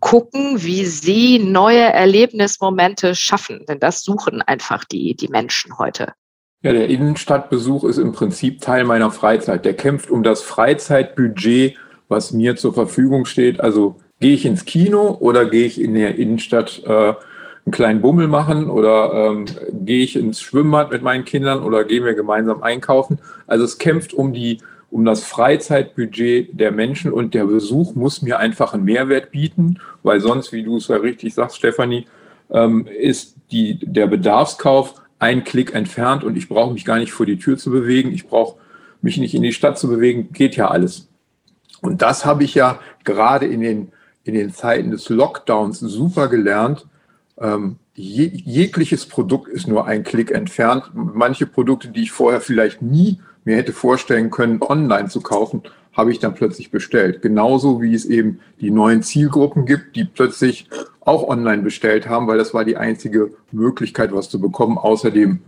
gucken, 0.00 0.62
wie 0.62 0.84
sie 0.84 1.38
neue 1.38 1.80
Erlebnismomente 1.80 3.14
schaffen. 3.14 3.64
Denn 3.68 3.80
das 3.80 4.02
suchen 4.02 4.42
einfach 4.42 4.84
die, 4.84 5.14
die 5.14 5.28
Menschen 5.28 5.78
heute. 5.78 6.12
Ja, 6.62 6.72
der 6.72 6.88
Innenstadtbesuch 6.88 7.84
ist 7.84 7.98
im 7.98 8.12
Prinzip 8.12 8.60
Teil 8.60 8.84
meiner 8.84 9.10
Freizeit. 9.10 9.64
Der 9.64 9.74
kämpft 9.74 10.10
um 10.10 10.22
das 10.22 10.42
Freizeitbudget, 10.42 11.76
was 12.08 12.32
mir 12.32 12.56
zur 12.56 12.74
Verfügung 12.74 13.24
steht. 13.24 13.60
Also 13.60 13.96
gehe 14.20 14.34
ich 14.34 14.44
ins 14.44 14.66
Kino 14.66 15.16
oder 15.20 15.46
gehe 15.46 15.66
ich 15.66 15.80
in 15.80 15.94
der 15.94 16.16
Innenstadt 16.16 16.82
äh, 16.84 17.14
einen 17.64 17.72
kleinen 17.72 18.02
Bummel 18.02 18.28
machen 18.28 18.68
oder 18.68 19.12
ähm, 19.14 19.46
gehe 19.72 20.04
ich 20.04 20.16
ins 20.16 20.42
Schwimmbad 20.42 20.90
mit 20.90 21.02
meinen 21.02 21.24
Kindern 21.24 21.62
oder 21.62 21.84
gehen 21.84 22.04
wir 22.04 22.14
gemeinsam 22.14 22.62
einkaufen. 22.62 23.18
Also 23.46 23.64
es 23.64 23.78
kämpft 23.78 24.12
um 24.12 24.34
die 24.34 24.60
um 24.90 25.04
das 25.04 25.24
Freizeitbudget 25.24 26.58
der 26.58 26.72
Menschen 26.72 27.12
und 27.12 27.34
der 27.34 27.44
Besuch 27.44 27.94
muss 27.94 28.22
mir 28.22 28.38
einfach 28.38 28.74
einen 28.74 28.84
Mehrwert 28.84 29.30
bieten, 29.30 29.78
weil 30.02 30.20
sonst, 30.20 30.52
wie 30.52 30.62
du 30.62 30.76
es 30.76 30.88
ja 30.88 30.96
richtig 30.96 31.34
sagst, 31.34 31.56
Stefanie, 31.56 32.06
ähm, 32.50 32.86
ist 32.86 33.36
die, 33.52 33.78
der 33.80 34.08
Bedarfskauf 34.08 35.00
ein 35.18 35.44
Klick 35.44 35.74
entfernt 35.74 36.24
und 36.24 36.36
ich 36.36 36.48
brauche 36.48 36.72
mich 36.72 36.84
gar 36.84 36.98
nicht 36.98 37.12
vor 37.12 37.26
die 37.26 37.38
Tür 37.38 37.56
zu 37.56 37.70
bewegen, 37.70 38.10
ich 38.10 38.26
brauche 38.26 38.56
mich 39.02 39.18
nicht 39.18 39.34
in 39.34 39.42
die 39.42 39.52
Stadt 39.52 39.78
zu 39.78 39.88
bewegen, 39.88 40.32
geht 40.32 40.56
ja 40.56 40.68
alles. 40.68 41.08
Und 41.80 42.02
das 42.02 42.24
habe 42.24 42.44
ich 42.44 42.54
ja 42.54 42.80
gerade 43.04 43.46
in 43.46 43.60
den, 43.60 43.92
in 44.24 44.34
den 44.34 44.52
Zeiten 44.52 44.90
des 44.90 45.08
Lockdowns 45.08 45.80
super 45.80 46.28
gelernt. 46.28 46.86
Ähm, 47.38 47.76
je, 47.94 48.26
jegliches 48.26 49.06
Produkt 49.06 49.48
ist 49.48 49.68
nur 49.68 49.86
ein 49.86 50.04
Klick 50.04 50.30
entfernt. 50.30 50.90
Manche 50.94 51.46
Produkte, 51.46 51.88
die 51.88 52.02
ich 52.02 52.12
vorher 52.12 52.40
vielleicht 52.40 52.82
nie 52.82 53.20
mir 53.44 53.56
hätte 53.56 53.72
vorstellen 53.72 54.30
können, 54.30 54.60
online 54.62 55.08
zu 55.08 55.20
kaufen, 55.20 55.62
habe 55.92 56.12
ich 56.12 56.18
dann 56.18 56.34
plötzlich 56.34 56.70
bestellt. 56.70 57.22
Genauso 57.22 57.82
wie 57.82 57.94
es 57.94 58.04
eben 58.04 58.40
die 58.60 58.70
neuen 58.70 59.02
Zielgruppen 59.02 59.66
gibt, 59.66 59.96
die 59.96 60.04
plötzlich 60.04 60.68
auch 61.00 61.26
online 61.26 61.62
bestellt 61.62 62.08
haben, 62.08 62.26
weil 62.26 62.38
das 62.38 62.54
war 62.54 62.64
die 62.64 62.76
einzige 62.76 63.30
Möglichkeit, 63.50 64.12
was 64.14 64.28
zu 64.28 64.40
bekommen, 64.40 64.78
außer 64.78 65.10
dem 65.10 65.40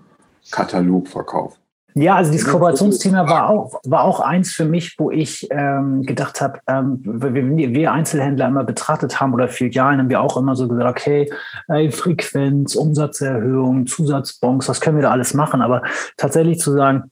Katalogverkauf. 0.50 1.58
Ja, 1.94 2.16
also 2.16 2.32
dieses 2.32 2.49
Kooperationsthema 2.49 3.28
war 3.28 3.50
auch, 3.50 3.78
war 3.84 4.04
auch 4.04 4.20
eins 4.20 4.52
für 4.52 4.64
mich, 4.64 4.94
wo 4.99 5.11
ich 5.11 5.46
ähm, 5.50 6.02
gedacht 6.04 6.40
habe, 6.40 6.58
ähm, 6.66 7.00
wir, 7.04 7.75
wir 7.75 7.92
Einzelhändler 7.92 8.49
immer 8.49 8.64
betrachtet 8.64 9.20
haben 9.20 9.34
oder 9.34 9.49
Filialen 9.49 9.99
haben 9.99 10.08
wir 10.08 10.22
auch 10.22 10.38
immer 10.38 10.56
so 10.56 10.68
gesagt, 10.68 10.88
okay, 10.88 11.30
äh, 11.68 11.90
Frequenz, 11.90 12.76
Umsatzerhöhung, 12.76 13.87
Zusatzbons, 13.87 14.70
was 14.70 14.80
können 14.80 14.96
wir 14.96 15.02
da 15.02 15.11
alles 15.11 15.34
machen? 15.34 15.61
Aber 15.61 15.82
tatsächlich 16.16 16.61
zu 16.61 16.72
sagen, 16.72 17.11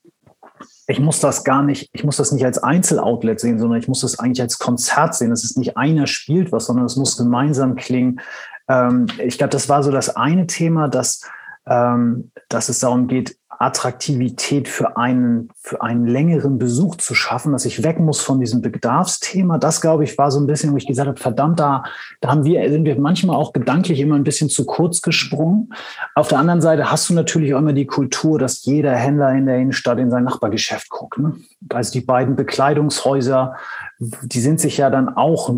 ich 0.91 0.99
muss 0.99 1.21
das 1.21 1.45
gar 1.45 1.63
nicht, 1.63 1.89
ich 1.93 2.03
muss 2.05 2.17
das 2.17 2.33
nicht 2.33 2.45
als 2.45 2.59
Einzeloutlet 2.59 3.39
sehen, 3.39 3.59
sondern 3.61 3.79
ich 3.79 3.87
muss 3.87 4.01
das 4.01 4.19
eigentlich 4.19 4.43
als 4.43 4.59
Konzert 4.59 5.15
sehen. 5.15 5.31
Es 5.31 5.45
ist 5.45 5.57
nicht 5.57 5.77
einer 5.77 6.07
spielt 6.07 6.51
was, 6.51 6.67
sondern 6.67 6.85
es 6.85 6.97
muss 6.97 7.17
gemeinsam 7.17 7.77
klingen. 7.77 8.21
Ähm, 8.69 9.07
ich 9.19 9.39
glaube, 9.39 9.53
das 9.53 9.69
war 9.69 9.83
so 9.85 9.93
das 9.93 10.17
eine 10.17 10.49
Thema, 10.49 10.89
dass, 10.89 11.23
ähm, 11.67 12.33
dass 12.49 12.69
es 12.69 12.81
darum 12.81 13.07
geht, 13.07 13.37
Attraktivität 13.61 14.69
für 14.69 14.97
einen, 14.97 15.51
für 15.61 15.83
einen 15.83 16.07
längeren 16.07 16.59
Besuch 16.59 16.97
zu 16.97 17.15
schaffen, 17.15 17.53
dass 17.53 17.67
ich 17.67 17.85
weg 17.85 18.01
muss 18.01 18.19
von 18.23 18.41
diesem 18.41 18.63
Bedarfsthema. 18.63 19.59
Das, 19.59 19.83
glaube 19.83 20.05
ich, 20.05 20.17
war 20.17 20.31
so 20.31 20.41
ein 20.41 20.47
bisschen, 20.47 20.73
wo 20.73 20.79
ich 20.79 20.87
gesagt 20.87 21.09
habe, 21.09 21.21
verdammt, 21.21 21.61
da, 21.61 21.85
da 22.23 22.31
haben 22.31 22.45
wir, 22.45 22.71
sind 22.71 22.87
wir 22.87 22.99
manchmal 22.99 23.37
auch 23.37 23.53
gedanklich 23.53 24.01
immer 24.01 24.15
ein 24.15 24.25
bisschen 24.25 24.49
zu 24.49 24.65
kurz 24.65 25.03
gesprungen. 25.03 25.75
Auf 26.15 26.29
der 26.29 26.39
anderen 26.39 26.63
Seite 26.63 26.91
hast 26.91 27.11
du 27.11 27.15
natürlich 27.15 27.53
auch 27.55 27.59
immer 27.59 27.75
die 27.75 27.85
Kultur, 27.85 28.39
dass 28.39 28.65
jeder 28.65 28.97
Händler 28.97 29.33
in 29.35 29.45
der 29.45 29.59
Innenstadt 29.59 29.99
in 29.99 30.11
sein 30.11 30.25
Nachbargeschäft 30.25 30.89
guckt. 30.89 31.19
Ne? 31.19 31.35
Also 31.69 31.93
die 31.93 32.01
beiden 32.01 32.37
Bekleidungshäuser, 32.37 33.57
die 33.99 34.41
sind 34.41 34.59
sich 34.59 34.79
ja 34.79 34.89
dann 34.89 35.11
auch, 35.11 35.55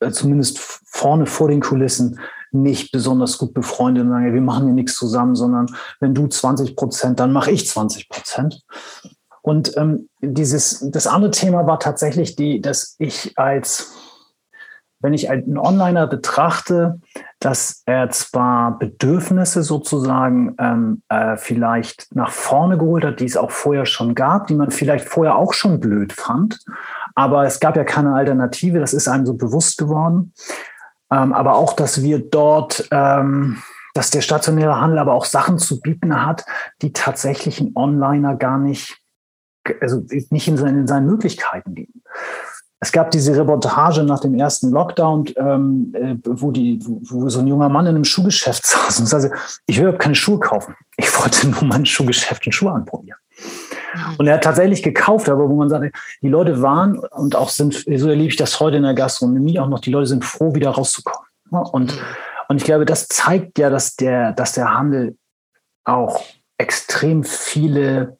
äh, 0.00 0.10
zumindest 0.10 0.58
vorne 0.58 1.24
vor 1.24 1.48
den 1.48 1.60
Kulissen, 1.60 2.20
nicht 2.52 2.92
besonders 2.92 3.38
gut 3.38 3.54
befreundet 3.54 4.04
und 4.04 4.10
sagen, 4.10 4.32
wir 4.32 4.40
machen 4.40 4.64
hier 4.64 4.74
nichts 4.74 4.94
zusammen, 4.94 5.34
sondern 5.34 5.66
wenn 6.00 6.14
du 6.14 6.26
20 6.26 6.76
Prozent, 6.76 7.20
dann 7.20 7.32
mache 7.32 7.50
ich 7.50 7.68
20 7.68 8.08
Prozent. 8.08 8.62
Und 9.42 9.76
ähm, 9.76 10.08
dieses, 10.20 10.90
das 10.90 11.06
andere 11.06 11.30
Thema 11.30 11.66
war 11.66 11.78
tatsächlich 11.78 12.36
die, 12.36 12.60
dass 12.60 12.96
ich 12.98 13.38
als, 13.38 13.92
wenn 15.00 15.14
ich 15.14 15.30
einen 15.30 15.56
Onliner 15.56 16.06
betrachte, 16.06 17.00
dass 17.38 17.82
er 17.86 18.10
zwar 18.10 18.78
Bedürfnisse 18.78 19.62
sozusagen 19.62 20.56
ähm, 20.58 21.02
äh, 21.08 21.38
vielleicht 21.38 22.14
nach 22.14 22.30
vorne 22.30 22.76
geholt 22.76 23.04
hat, 23.04 23.20
die 23.20 23.24
es 23.24 23.38
auch 23.38 23.50
vorher 23.50 23.86
schon 23.86 24.14
gab, 24.14 24.46
die 24.48 24.54
man 24.54 24.70
vielleicht 24.70 25.08
vorher 25.08 25.36
auch 25.36 25.54
schon 25.54 25.80
blöd 25.80 26.12
fand, 26.12 26.58
aber 27.14 27.44
es 27.44 27.60
gab 27.60 27.76
ja 27.76 27.84
keine 27.84 28.14
Alternative, 28.14 28.78
das 28.78 28.92
ist 28.92 29.08
einem 29.08 29.24
so 29.24 29.34
bewusst 29.34 29.78
geworden. 29.78 30.32
Ähm, 31.12 31.32
aber 31.32 31.54
auch, 31.54 31.72
dass 31.72 32.02
wir 32.02 32.18
dort, 32.18 32.88
ähm, 32.90 33.62
dass 33.94 34.10
der 34.10 34.20
stationäre 34.20 34.80
Handel 34.80 34.98
aber 34.98 35.14
auch 35.14 35.24
Sachen 35.24 35.58
zu 35.58 35.80
bieten 35.80 36.24
hat, 36.24 36.44
die 36.82 36.92
tatsächlich 36.92 37.60
ein 37.60 37.72
Onliner 37.74 38.36
gar 38.36 38.58
nicht, 38.58 38.98
also 39.80 40.02
nicht 40.30 40.48
in 40.48 40.56
seinen, 40.56 40.80
in 40.80 40.86
seinen 40.86 41.06
Möglichkeiten 41.06 41.74
liegen. 41.74 42.02
Es 42.82 42.92
gab 42.92 43.10
diese 43.10 43.36
Reportage 43.36 44.02
nach 44.04 44.20
dem 44.20 44.34
ersten 44.34 44.70
Lockdown, 44.70 45.26
ähm, 45.36 45.92
äh, 45.94 46.16
wo, 46.24 46.50
die, 46.50 46.78
wo 46.82 47.28
so 47.28 47.40
ein 47.40 47.46
junger 47.46 47.68
Mann 47.68 47.84
in 47.84 47.94
einem 47.94 48.04
Schuhgeschäft 48.04 48.66
saß 48.66 49.00
und 49.00 49.06
sagte, 49.06 49.32
ich 49.66 49.78
will 49.80 49.92
keine 49.92 50.14
Schuhe 50.14 50.38
kaufen. 50.38 50.74
Ich 50.96 51.18
wollte 51.20 51.48
nur 51.48 51.64
mein 51.64 51.84
Schuhgeschäft 51.84 52.46
und 52.46 52.52
Schuhe 52.52 52.72
anprobieren. 52.72 53.19
Und 54.18 54.26
er 54.26 54.34
hat 54.34 54.44
tatsächlich 54.44 54.82
gekauft, 54.82 55.28
aber 55.28 55.48
wo 55.48 55.56
man 55.56 55.68
sagt, 55.68 55.94
die 56.22 56.28
Leute 56.28 56.62
waren 56.62 56.98
und 56.98 57.36
auch 57.36 57.48
sind, 57.48 57.74
so 57.74 58.08
erlebe 58.08 58.28
ich 58.28 58.36
das 58.36 58.60
heute 58.60 58.76
in 58.76 58.82
der 58.82 58.94
Gastronomie 58.94 59.58
auch 59.58 59.68
noch, 59.68 59.80
die 59.80 59.90
Leute 59.90 60.06
sind 60.06 60.24
froh, 60.24 60.54
wieder 60.54 60.70
rauszukommen. 60.70 61.28
Und, 61.50 61.94
mhm. 61.94 62.00
und 62.48 62.56
ich 62.56 62.64
glaube, 62.64 62.84
das 62.84 63.08
zeigt 63.08 63.58
ja, 63.58 63.70
dass 63.70 63.96
der, 63.96 64.32
dass 64.32 64.52
der 64.52 64.72
Handel 64.72 65.16
auch 65.84 66.22
extrem 66.58 67.24
viele, 67.24 68.18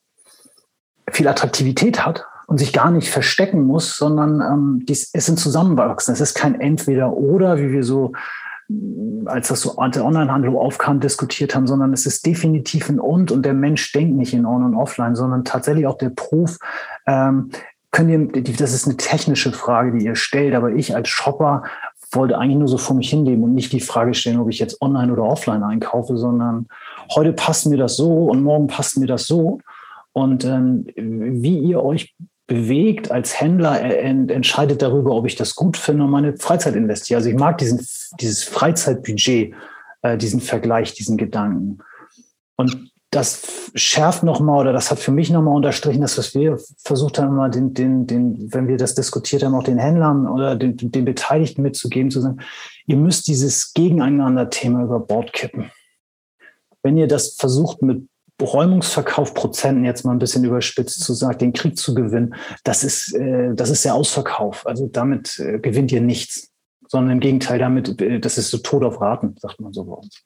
viel 1.11 1.29
Attraktivität 1.29 2.05
hat 2.05 2.25
und 2.47 2.59
sich 2.59 2.73
gar 2.73 2.91
nicht 2.91 3.11
verstecken 3.11 3.65
muss, 3.65 3.97
sondern 3.97 4.41
ähm, 4.41 4.85
dies, 4.87 5.11
es 5.13 5.27
sind 5.27 5.39
Zusammenwachsen. 5.39 6.13
Es 6.13 6.21
ist 6.21 6.35
kein 6.35 6.61
Entweder-Oder, 6.61 7.59
wie 7.59 7.71
wir 7.71 7.85
so 7.85 8.13
als 9.27 9.49
das 9.49 9.63
so 9.63 9.77
der 9.77 10.05
Onlinehandel 10.05 10.55
aufkam, 10.57 11.01
diskutiert 11.01 11.55
haben, 11.55 11.67
sondern 11.67 11.93
es 11.93 12.07
ist 12.07 12.25
definitiv 12.25 12.89
ein 12.89 13.01
Und 13.01 13.31
und 13.33 13.45
der 13.45 13.55
Mensch 13.55 13.93
denkt 13.93 14.17
nicht 14.17 14.35
in 14.35 14.47
On 14.47 14.65
und 14.65 14.75
Offline, 14.75 15.15
sondern 15.15 15.45
tatsächlich 15.45 15.87
auch 15.87 15.99
der 15.99 16.11
Proof. 16.11 16.59
Ähm, 17.07 17.51
könnt 17.91 18.11
ihr, 18.11 18.43
das 18.57 18.73
ist 18.73 18.87
eine 18.87 18.97
technische 18.97 19.53
Frage, 19.53 19.99
die 19.99 20.05
ihr 20.05 20.15
stellt, 20.15 20.55
aber 20.55 20.73
ich 20.73 20.95
als 20.95 21.09
Shopper 21.09 21.65
wollte 22.13 22.39
eigentlich 22.39 22.59
nur 22.59 22.69
so 22.69 22.79
vor 22.79 22.97
mich 22.97 23.11
hinleben 23.11 23.45
und 23.45 23.55
nicht 23.55 23.73
die 23.73 23.81
Frage 23.81 24.15
stellen, 24.15 24.41
ob 24.41 24.49
ich 24.49 24.59
jetzt 24.59 24.81
online 24.83 25.13
oder 25.13 25.23
offline 25.23 25.63
einkaufe, 25.63 26.17
sondern 26.17 26.67
heute 27.15 27.33
passt 27.33 27.67
mir 27.67 27.77
das 27.77 27.97
so 27.97 28.27
und 28.27 28.43
morgen 28.43 28.67
passt 28.67 28.99
mir 28.99 29.07
das 29.07 29.27
so. 29.27 29.61
Und 30.13 30.45
ähm, 30.45 30.87
wie 30.97 31.59
ihr 31.59 31.83
euch 31.83 32.17
bewegt 32.51 33.13
als 33.13 33.41
Händler, 33.41 33.81
entscheidet 33.81 34.83
darüber, 34.83 35.13
ob 35.13 35.25
ich 35.25 35.37
das 35.37 35.55
gut 35.55 35.77
finde 35.77 36.03
und 36.03 36.11
meine 36.11 36.37
Freizeit 36.37 36.75
investiere. 36.75 37.19
Also 37.19 37.31
ich 37.31 37.37
mag 37.37 37.59
diesen, 37.59 37.87
dieses 38.21 38.43
Freizeitbudget, 38.43 39.55
äh, 40.03 40.19
diesen 40.19 40.41
Vergleich, 40.41 40.93
diesen 40.93 41.17
Gedanken. 41.17 41.79
Und 42.57 42.91
das 43.13 43.71
schärft 43.77 44.25
nochmal 44.25 44.63
oder 44.63 44.73
das 44.73 44.91
hat 44.91 44.99
für 44.99 45.13
mich 45.13 45.31
nochmal 45.31 45.55
unterstrichen, 45.55 46.01
dass 46.01 46.19
was 46.19 46.35
wir 46.35 46.59
versucht 46.83 47.21
haben, 47.21 47.37
mal 47.37 47.53
den, 47.53 47.73
den, 47.73 48.09
den, 48.09 48.53
wenn 48.53 48.67
wir 48.67 48.79
das 48.79 48.97
diskutiert 48.97 49.45
haben, 49.45 49.55
auch 49.55 49.63
den 49.63 49.79
Händlern 49.79 50.27
oder 50.27 50.57
den, 50.57 50.77
den 50.77 51.05
Beteiligten 51.05 51.63
mitzugeben, 51.63 52.11
zu 52.11 52.21
sagen, 52.21 52.41
ihr 52.87 52.97
müsst 52.97 53.29
dieses 53.29 53.73
Gegeneinander-Thema 53.75 54.83
über 54.83 54.99
Bord 54.99 55.33
kippen. 55.33 55.71
Wenn 56.83 56.97
ihr 56.97 57.07
das 57.07 57.37
versucht 57.37 57.81
mit 57.83 58.09
Räumungsverkaufprozenten 58.41 59.85
jetzt 59.85 60.05
mal 60.05 60.13
ein 60.13 60.19
bisschen 60.19 60.45
überspitzt 60.45 61.01
zu 61.01 61.15
sagen, 61.15 61.39
den 61.39 61.53
Krieg 61.53 61.79
zu 61.79 61.95
gewinnen, 61.95 62.35
das 62.65 62.85
ist, 62.85 63.15
äh, 63.15 63.55
das 63.55 63.71
ist 63.71 63.85
der 63.85 63.95
Ausverkauf. 63.95 64.67
Also 64.67 64.87
damit 64.87 65.39
äh, 65.39 65.59
gewinnt 65.59 65.93
ihr 65.93 66.01
nichts, 66.01 66.51
sondern 66.89 67.13
im 67.13 67.21
Gegenteil, 67.21 67.59
damit, 67.59 68.01
äh, 68.01 68.21
das 68.21 68.39
ist 68.39 68.51
so 68.51 68.59
Tod 68.59 68.85
auf 68.85 69.01
Raten, 69.01 69.35
sagt 69.39 69.61
man 69.61 69.73
so 69.73 69.85
bei 69.85 69.95
uns. 69.95 70.23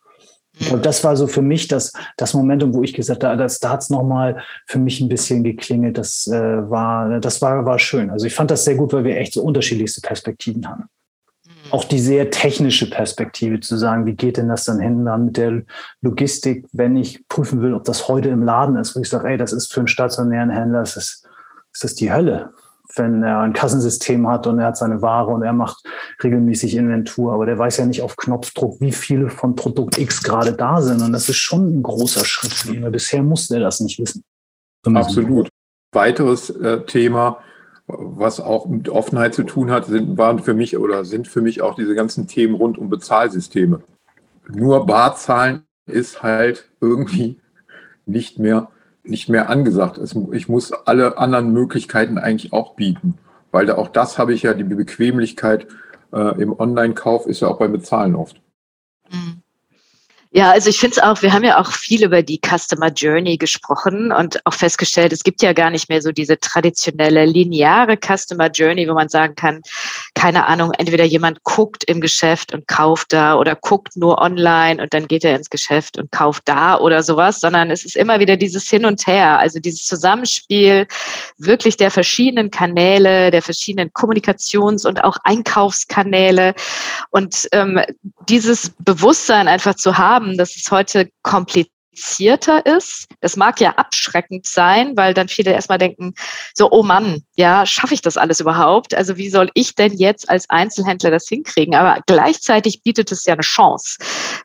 Ich 0.56 0.68
glaube, 0.68 0.82
das 0.82 1.02
war 1.02 1.16
so 1.16 1.26
für 1.26 1.42
mich 1.42 1.66
das, 1.66 1.92
das 2.16 2.32
Momentum, 2.32 2.74
wo 2.74 2.84
ich 2.84 2.94
gesagt 2.94 3.24
habe, 3.24 3.36
das, 3.36 3.58
da 3.58 3.70
hat 3.70 3.82
es 3.82 3.90
nochmal 3.90 4.40
für 4.66 4.78
mich 4.78 5.00
ein 5.00 5.08
bisschen 5.08 5.42
geklingelt. 5.42 5.98
Das, 5.98 6.28
äh, 6.28 6.70
war, 6.70 7.18
das 7.18 7.42
war, 7.42 7.64
war 7.64 7.80
schön. 7.80 8.10
Also 8.10 8.26
ich 8.26 8.34
fand 8.34 8.52
das 8.52 8.64
sehr 8.64 8.76
gut, 8.76 8.92
weil 8.92 9.02
wir 9.02 9.16
echt 9.16 9.32
so 9.32 9.42
unterschiedlichste 9.42 10.00
Perspektiven 10.00 10.68
haben 10.68 10.84
auch 11.74 11.82
die 11.82 11.98
sehr 11.98 12.30
technische 12.30 12.88
Perspektive 12.88 13.58
zu 13.58 13.76
sagen, 13.76 14.06
wie 14.06 14.14
geht 14.14 14.36
denn 14.36 14.48
das 14.48 14.64
dann 14.64 14.78
hin 14.78 15.04
dann 15.04 15.26
mit 15.26 15.36
der 15.36 15.62
Logistik, 16.02 16.66
wenn 16.72 16.96
ich 16.96 17.26
prüfen 17.26 17.62
will, 17.62 17.74
ob 17.74 17.82
das 17.82 18.06
heute 18.06 18.28
im 18.28 18.44
Laden 18.44 18.76
ist, 18.76 18.94
wo 18.94 19.00
ich 19.00 19.08
sage, 19.08 19.28
ey, 19.28 19.36
das 19.36 19.52
ist 19.52 19.72
für 19.72 19.80
einen 19.80 19.88
stationären 19.88 20.50
Händler, 20.50 20.80
das 20.80 20.96
ist, 20.96 21.26
das 21.72 21.90
ist 21.90 22.00
die 22.00 22.12
Hölle, 22.12 22.52
wenn 22.94 23.24
er 23.24 23.40
ein 23.40 23.54
Kassensystem 23.54 24.28
hat 24.28 24.46
und 24.46 24.60
er 24.60 24.66
hat 24.66 24.76
seine 24.76 25.02
Ware 25.02 25.32
und 25.32 25.42
er 25.42 25.52
macht 25.52 25.82
regelmäßig 26.22 26.76
Inventur, 26.76 27.32
aber 27.32 27.44
der 27.44 27.58
weiß 27.58 27.78
ja 27.78 27.86
nicht 27.86 28.02
auf 28.02 28.16
Knopfdruck, 28.16 28.80
wie 28.80 28.92
viele 28.92 29.28
von 29.28 29.56
Produkt 29.56 29.98
X 29.98 30.22
gerade 30.22 30.52
da 30.52 30.80
sind 30.80 31.02
und 31.02 31.12
das 31.12 31.28
ist 31.28 31.38
schon 31.38 31.78
ein 31.78 31.82
großer 31.82 32.24
Schritt 32.24 32.52
für 32.52 32.72
ihn, 32.72 32.84
weil 32.84 32.92
bisher 32.92 33.24
musste 33.24 33.54
er 33.56 33.62
das 33.62 33.80
nicht 33.80 33.98
wissen. 33.98 34.22
Absolut. 34.86 35.48
Weiteres 35.90 36.50
äh, 36.50 36.84
Thema, 36.84 37.40
was 37.86 38.40
auch 38.40 38.66
mit 38.66 38.88
Offenheit 38.88 39.34
zu 39.34 39.42
tun 39.42 39.70
hat, 39.70 39.86
sind, 39.86 40.16
waren 40.16 40.38
für 40.38 40.54
mich 40.54 40.78
oder 40.78 41.04
sind 41.04 41.28
für 41.28 41.42
mich 41.42 41.60
auch 41.62 41.74
diese 41.74 41.94
ganzen 41.94 42.26
Themen 42.26 42.54
rund 42.54 42.78
um 42.78 42.88
Bezahlsysteme. 42.88 43.80
Nur 44.48 44.86
Barzahlen 44.86 45.64
ist 45.86 46.22
halt 46.22 46.70
irgendwie 46.80 47.40
nicht 48.06 48.38
mehr, 48.38 48.68
nicht 49.02 49.28
mehr 49.28 49.50
angesagt. 49.50 49.98
Es, 49.98 50.16
ich 50.32 50.48
muss 50.48 50.72
alle 50.72 51.18
anderen 51.18 51.52
Möglichkeiten 51.52 52.18
eigentlich 52.18 52.52
auch 52.52 52.74
bieten, 52.74 53.18
weil 53.50 53.66
da, 53.66 53.76
auch 53.76 53.88
das 53.88 54.18
habe 54.18 54.32
ich 54.32 54.42
ja, 54.42 54.54
die 54.54 54.64
Bequemlichkeit 54.64 55.66
äh, 56.12 56.40
im 56.40 56.58
Online-Kauf 56.58 57.26
ist 57.26 57.40
ja 57.40 57.48
auch 57.48 57.58
beim 57.58 57.72
Bezahlen 57.72 58.14
oft. 58.14 58.40
Ja, 60.36 60.50
also 60.50 60.68
ich 60.68 60.80
finde 60.80 60.96
es 60.96 60.98
auch, 61.00 61.22
wir 61.22 61.32
haben 61.32 61.44
ja 61.44 61.60
auch 61.60 61.70
viel 61.70 62.02
über 62.02 62.20
die 62.20 62.40
Customer 62.44 62.88
Journey 62.88 63.36
gesprochen 63.36 64.10
und 64.10 64.44
auch 64.44 64.54
festgestellt, 64.54 65.12
es 65.12 65.22
gibt 65.22 65.42
ja 65.42 65.52
gar 65.52 65.70
nicht 65.70 65.88
mehr 65.88 66.02
so 66.02 66.10
diese 66.10 66.40
traditionelle 66.40 67.24
lineare 67.24 67.96
Customer 67.96 68.50
Journey, 68.50 68.88
wo 68.88 68.94
man 68.94 69.08
sagen 69.08 69.36
kann, 69.36 69.62
keine 70.16 70.46
Ahnung, 70.46 70.72
entweder 70.76 71.04
jemand 71.04 71.44
guckt 71.44 71.84
im 71.84 72.00
Geschäft 72.00 72.52
und 72.52 72.66
kauft 72.66 73.12
da 73.12 73.36
oder 73.36 73.54
guckt 73.54 73.96
nur 73.96 74.20
online 74.20 74.82
und 74.82 74.92
dann 74.92 75.06
geht 75.06 75.22
er 75.22 75.36
ins 75.36 75.50
Geschäft 75.50 75.98
und 75.98 76.10
kauft 76.10 76.48
da 76.48 76.80
oder 76.80 77.04
sowas, 77.04 77.38
sondern 77.38 77.70
es 77.70 77.84
ist 77.84 77.94
immer 77.94 78.18
wieder 78.18 78.36
dieses 78.36 78.68
Hin 78.68 78.86
und 78.86 79.06
Her, 79.06 79.38
also 79.38 79.60
dieses 79.60 79.86
Zusammenspiel 79.86 80.88
wirklich 81.38 81.76
der 81.76 81.92
verschiedenen 81.92 82.50
Kanäle, 82.50 83.30
der 83.30 83.42
verschiedenen 83.42 83.90
Kommunikations- 83.90 84.84
und 84.84 85.04
auch 85.04 85.18
Einkaufskanäle 85.22 86.56
und 87.10 87.48
ähm, 87.52 87.80
dieses 88.28 88.72
Bewusstsein 88.80 89.46
einfach 89.46 89.76
zu 89.76 89.96
haben, 89.96 90.23
zusammen, 90.24 90.38
dass 90.38 90.56
es 90.56 90.70
heute 90.70 91.10
kompliziert 91.22 91.70
komplizierter 91.94 92.66
ist. 92.66 93.06
Das 93.20 93.36
mag 93.36 93.60
ja 93.60 93.70
abschreckend 93.70 94.46
sein, 94.46 94.96
weil 94.96 95.14
dann 95.14 95.28
viele 95.28 95.52
erstmal 95.52 95.78
denken, 95.78 96.14
so, 96.52 96.70
oh 96.70 96.82
Mann, 96.82 97.22
ja, 97.36 97.64
schaffe 97.66 97.94
ich 97.94 98.02
das 98.02 98.16
alles 98.16 98.40
überhaupt? 98.40 98.94
Also 98.94 99.16
wie 99.16 99.30
soll 99.30 99.50
ich 99.54 99.74
denn 99.74 99.92
jetzt 99.92 100.28
als 100.28 100.50
Einzelhändler 100.50 101.10
das 101.10 101.28
hinkriegen? 101.28 101.74
Aber 101.74 102.00
gleichzeitig 102.06 102.82
bietet 102.82 103.12
es 103.12 103.24
ja 103.24 103.34
eine 103.34 103.42
Chance, 103.42 103.98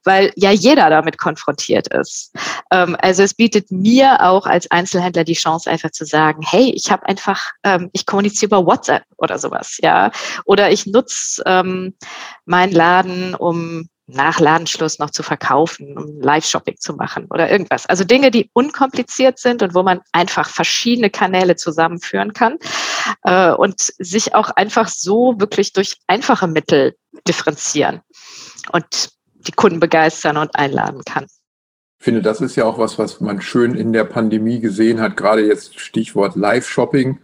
weil 0.04 0.32
ja 0.36 0.52
jeder 0.52 0.90
damit 0.90 1.18
konfrontiert 1.18 1.88
ist. 1.88 2.36
Ähm, 2.72 2.96
also 3.02 3.24
es 3.24 3.34
bietet 3.34 3.72
mir 3.72 4.22
auch 4.22 4.46
als 4.46 4.70
Einzelhändler 4.70 5.24
die 5.24 5.34
Chance, 5.34 5.70
einfach 5.70 5.92
zu 5.92 6.06
sagen, 6.06 6.44
hey, 6.48 6.72
ich 6.76 6.92
habe 6.92 7.06
einfach, 7.08 7.52
ähm, 7.64 7.90
ich 7.94 8.06
kommuniziere 8.06 8.48
über 8.48 8.66
WhatsApp 8.66 9.04
oder 9.18 9.40
sowas, 9.40 9.78
ja. 9.82 10.12
Oder 10.46 10.72
ich 10.72 10.86
nutze 10.86 11.42
ähm, 11.46 11.96
meinen 12.46 12.74
Laden, 12.74 13.36
um 13.36 13.90
nach 14.12 14.40
Ladenschluss 14.40 15.00
noch 15.00 15.12
zu 15.12 15.24
verkaufen, 15.24 15.98
um 15.98 16.20
Live-Shopping 16.22 16.78
zu 16.80 16.94
machen 16.94 17.28
oder 17.30 17.50
irgendwas. 17.50 17.86
Also 17.86 18.04
Dinge, 18.04 18.32
die 18.32 18.50
unkompliziert 18.54 19.40
sind 19.40 19.62
und 19.62 19.76
wo 19.76 19.84
man 19.84 20.02
einfach 20.12 20.50
verschiedene 20.50 21.10
Kanäle 21.10 21.56
zusammenführen 21.56 22.34
kann 22.34 22.58
äh, 23.24 23.52
und 23.52 23.80
sich 23.80 24.36
auch 24.36 24.50
einfach 24.52 24.88
so 24.88 25.36
wirklich 25.40 25.74
durch 25.74 25.98
einfache 26.08 26.48
Mittel 26.48 26.96
differenzieren 27.28 28.02
und 28.72 29.10
die 29.48 29.52
Kunden 29.52 29.80
begeistern 29.80 30.38
und 30.38 30.56
einladen 30.56 31.04
kann. 31.06 31.26
Ich 32.00 32.06
finde, 32.06 32.22
das 32.22 32.40
ist 32.40 32.56
ja 32.56 32.64
auch 32.66 32.78
was, 32.78 32.98
was 32.98 33.20
man 33.20 33.42
schön 33.42 33.76
in 33.76 33.92
der 33.92 34.06
Pandemie 34.06 34.60
gesehen 34.60 35.02
hat, 35.02 35.18
gerade 35.18 35.46
jetzt 35.46 35.80
Stichwort 35.80 36.36
Live-Shopping 36.36 37.20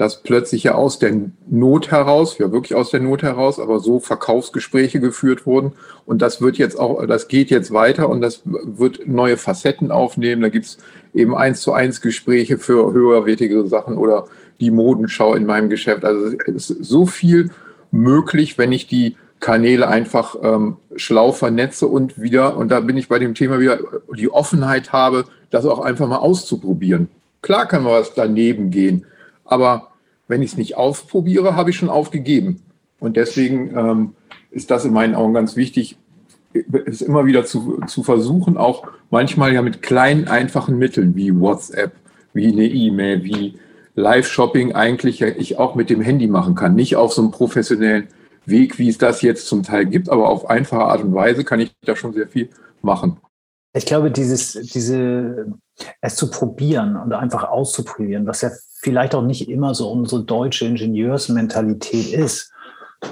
dass 0.00 0.22
plötzlich 0.22 0.62
ja 0.62 0.76
aus 0.76 0.98
der 0.98 1.14
Not 1.50 1.90
heraus, 1.90 2.38
ja 2.38 2.50
wirklich 2.50 2.74
aus 2.74 2.88
der 2.88 3.00
Not 3.00 3.22
heraus, 3.22 3.60
aber 3.60 3.80
so 3.80 4.00
Verkaufsgespräche 4.00 4.98
geführt 4.98 5.44
wurden. 5.44 5.72
Und 6.06 6.22
das 6.22 6.40
wird 6.40 6.56
jetzt 6.56 6.80
auch, 6.80 7.04
das 7.04 7.28
geht 7.28 7.50
jetzt 7.50 7.70
weiter 7.70 8.08
und 8.08 8.22
das 8.22 8.40
wird 8.46 9.06
neue 9.06 9.36
Facetten 9.36 9.90
aufnehmen. 9.90 10.40
Da 10.40 10.48
gibt 10.48 10.64
es 10.64 10.78
eben 11.12 11.36
eins 11.36 11.60
zu 11.60 11.74
eins 11.74 12.00
Gespräche 12.00 12.56
für 12.56 12.94
höherwertige 12.94 13.66
Sachen 13.66 13.98
oder 13.98 14.24
die 14.58 14.70
Modenschau 14.70 15.34
in 15.34 15.44
meinem 15.44 15.68
Geschäft. 15.68 16.02
Also 16.02 16.34
es 16.46 16.70
ist 16.70 16.82
so 16.82 17.04
viel 17.04 17.50
möglich, 17.90 18.56
wenn 18.56 18.72
ich 18.72 18.86
die 18.86 19.16
Kanäle 19.38 19.86
einfach 19.86 20.34
ähm, 20.42 20.78
schlau 20.96 21.32
vernetze 21.32 21.86
und 21.86 22.18
wieder, 22.18 22.56
und 22.56 22.70
da 22.70 22.80
bin 22.80 22.96
ich 22.96 23.08
bei 23.08 23.18
dem 23.18 23.34
Thema 23.34 23.60
wieder, 23.60 23.78
die 24.16 24.32
Offenheit 24.32 24.94
habe, 24.94 25.26
das 25.50 25.66
auch 25.66 25.80
einfach 25.80 26.08
mal 26.08 26.16
auszuprobieren. 26.16 27.08
Klar 27.42 27.68
kann 27.68 27.82
man 27.82 27.92
was 27.92 28.14
daneben 28.14 28.70
gehen, 28.70 29.04
aber 29.44 29.89
wenn 30.30 30.42
ich 30.42 30.52
es 30.52 30.56
nicht 30.56 30.76
ausprobiere, 30.76 31.56
habe 31.56 31.70
ich 31.70 31.76
schon 31.76 31.90
aufgegeben. 31.90 32.62
Und 33.00 33.16
deswegen 33.16 33.76
ähm, 33.76 34.14
ist 34.52 34.70
das 34.70 34.84
in 34.84 34.92
meinen 34.92 35.16
Augen 35.16 35.34
ganz 35.34 35.56
wichtig, 35.56 35.98
es 36.86 37.02
immer 37.02 37.26
wieder 37.26 37.44
zu, 37.44 37.80
zu 37.86 38.04
versuchen, 38.04 38.56
auch 38.56 38.86
manchmal 39.10 39.52
ja 39.52 39.60
mit 39.60 39.82
kleinen, 39.82 40.28
einfachen 40.28 40.78
Mitteln 40.78 41.16
wie 41.16 41.38
WhatsApp, 41.38 41.92
wie 42.32 42.46
eine 42.46 42.66
E-Mail, 42.66 43.24
wie 43.24 43.58
Live-Shopping 43.96 44.72
eigentlich 44.72 45.20
ich 45.20 45.58
auch 45.58 45.74
mit 45.74 45.90
dem 45.90 46.00
Handy 46.00 46.28
machen 46.28 46.54
kann. 46.54 46.76
Nicht 46.76 46.94
auf 46.94 47.12
so 47.12 47.22
einem 47.22 47.32
professionellen 47.32 48.06
Weg, 48.46 48.78
wie 48.78 48.88
es 48.88 48.98
das 48.98 49.22
jetzt 49.22 49.48
zum 49.48 49.64
Teil 49.64 49.86
gibt, 49.86 50.08
aber 50.08 50.28
auf 50.28 50.48
einfache 50.48 50.84
Art 50.84 51.02
und 51.02 51.12
Weise 51.12 51.44
kann 51.44 51.58
ich 51.58 51.72
da 51.82 51.96
schon 51.96 52.12
sehr 52.12 52.28
viel 52.28 52.50
machen. 52.82 53.18
Ich 53.72 53.86
glaube, 53.86 54.12
dieses, 54.12 54.52
diese, 54.52 55.54
es 56.00 56.14
zu 56.14 56.30
probieren 56.30 56.96
und 56.96 57.12
einfach 57.12 57.44
auszuprobieren, 57.44 58.26
was 58.26 58.42
ja 58.42 58.50
vielleicht 58.82 59.14
auch 59.14 59.22
nicht 59.22 59.48
immer 59.48 59.74
so 59.74 59.90
unsere 59.90 60.24
deutsche 60.24 60.66
Ingenieursmentalität 60.66 62.12
ist. 62.12 62.52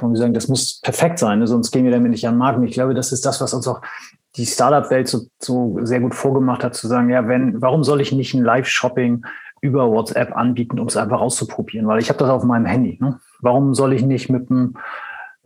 Und 0.01 0.13
wir 0.13 0.19
sagen, 0.19 0.35
das 0.35 0.49
muss 0.49 0.81
perfekt 0.81 1.19
sein, 1.19 1.47
sonst 1.47 1.71
gehen 1.71 1.85
wir 1.85 1.93
damit 1.93 2.11
nicht 2.11 2.27
an 2.27 2.35
den 2.35 2.39
Markt. 2.39 2.59
Und 2.59 2.65
ich 2.65 2.73
glaube, 2.73 2.95
das 2.95 3.13
ist 3.13 3.25
das, 3.25 3.41
was 3.41 3.55
uns 3.55 3.67
auch 3.67 3.81
die 4.37 4.47
Startup-Welt 4.47 5.09
so, 5.09 5.27
so 5.39 5.79
sehr 5.83 6.01
gut 6.01 6.15
vorgemacht 6.15 6.63
hat, 6.63 6.75
zu 6.75 6.87
sagen, 6.87 7.11
ja, 7.11 7.27
wenn, 7.27 7.61
warum 7.61 7.85
soll 7.85 8.01
ich 8.01 8.13
nicht 8.13 8.35
ein 8.35 8.45
Live-Shopping 8.45 9.25
über 9.61 9.91
WhatsApp 9.91 10.37
anbieten, 10.37 10.79
um 10.79 10.87
es 10.87 10.97
einfach 10.97 11.21
auszuprobieren? 11.21 11.87
Weil 11.87 12.01
ich 12.01 12.09
habe 12.11 12.19
das 12.19 12.29
auf 12.29 12.45
meinem 12.45 12.67
Handy. 12.67 12.99
Ne? 13.01 13.19
Warum 13.41 13.75
soll 13.75 13.95
ich 13.95 14.03
nicht 14.03 14.29
mit 14.29 14.51
einem 14.51 14.75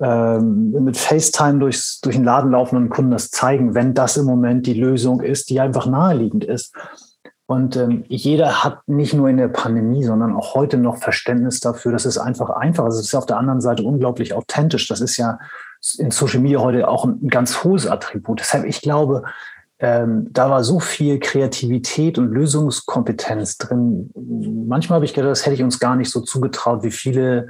ähm, 0.01 0.73
mit 0.85 0.97
FaceTime 0.97 1.61
durchs, 1.61 2.01
durch 2.01 2.17
den 2.17 2.25
Laden 2.25 2.51
laufen 2.51 2.77
und 2.77 2.89
Kunden 2.89 3.13
das 3.13 3.31
zeigen, 3.31 3.75
wenn 3.75 3.95
das 3.95 4.17
im 4.17 4.27
Moment 4.27 4.67
die 4.67 4.75
Lösung 4.75 5.21
ist, 5.21 5.49
die 5.49 5.61
einfach 5.61 5.87
naheliegend 5.87 6.45
ist? 6.45 6.75
Und 7.47 7.77
ähm, 7.77 8.05
jeder 8.09 8.65
hat 8.65 8.87
nicht 8.87 9.15
nur 9.15 9.29
in 9.29 9.37
der 9.37 9.49
Pandemie, 9.49 10.05
sondern 10.05 10.35
auch 10.35 10.55
heute 10.55 10.79
noch 10.79 10.99
Verständnis 10.99 11.61
dafür, 11.61 11.93
dass 11.93 12.05
es 12.05 12.17
einfach 12.17 12.51
einfach 12.51 12.87
ist. 12.87 12.95
Es 12.95 13.07
ist 13.07 13.15
auf 13.15 13.27
der 13.27 13.37
anderen 13.37 13.61
Seite 13.61 13.83
unglaublich 13.83 14.33
authentisch. 14.33 14.89
Das 14.89 15.01
ist 15.01 15.17
ja 15.17 15.39
in 15.99 16.11
Social 16.11 16.41
Media 16.41 16.61
heute 16.61 16.89
auch 16.89 17.05
ein 17.05 17.29
ganz 17.29 17.65
hohes 17.65 17.87
Attribut. 17.87 18.41
Deshalb, 18.41 18.65
ich 18.65 18.81
glaube, 18.81 19.25
ähm, 19.81 20.29
da 20.31 20.49
war 20.49 20.63
so 20.63 20.79
viel 20.79 21.19
Kreativität 21.19 22.17
und 22.17 22.31
Lösungskompetenz 22.31 23.59
drin. 23.59 24.11
Manchmal 24.69 24.97
habe 24.97 25.05
ich 25.05 25.13
gedacht, 25.13 25.33
das 25.33 25.45
hätte 25.45 25.57
ich 25.57 25.63
uns 25.63 25.81
gar 25.81 25.97
nicht 25.97 26.11
so 26.11 26.21
zugetraut, 26.21 26.85
wie 26.85 26.93
viele 26.93 27.49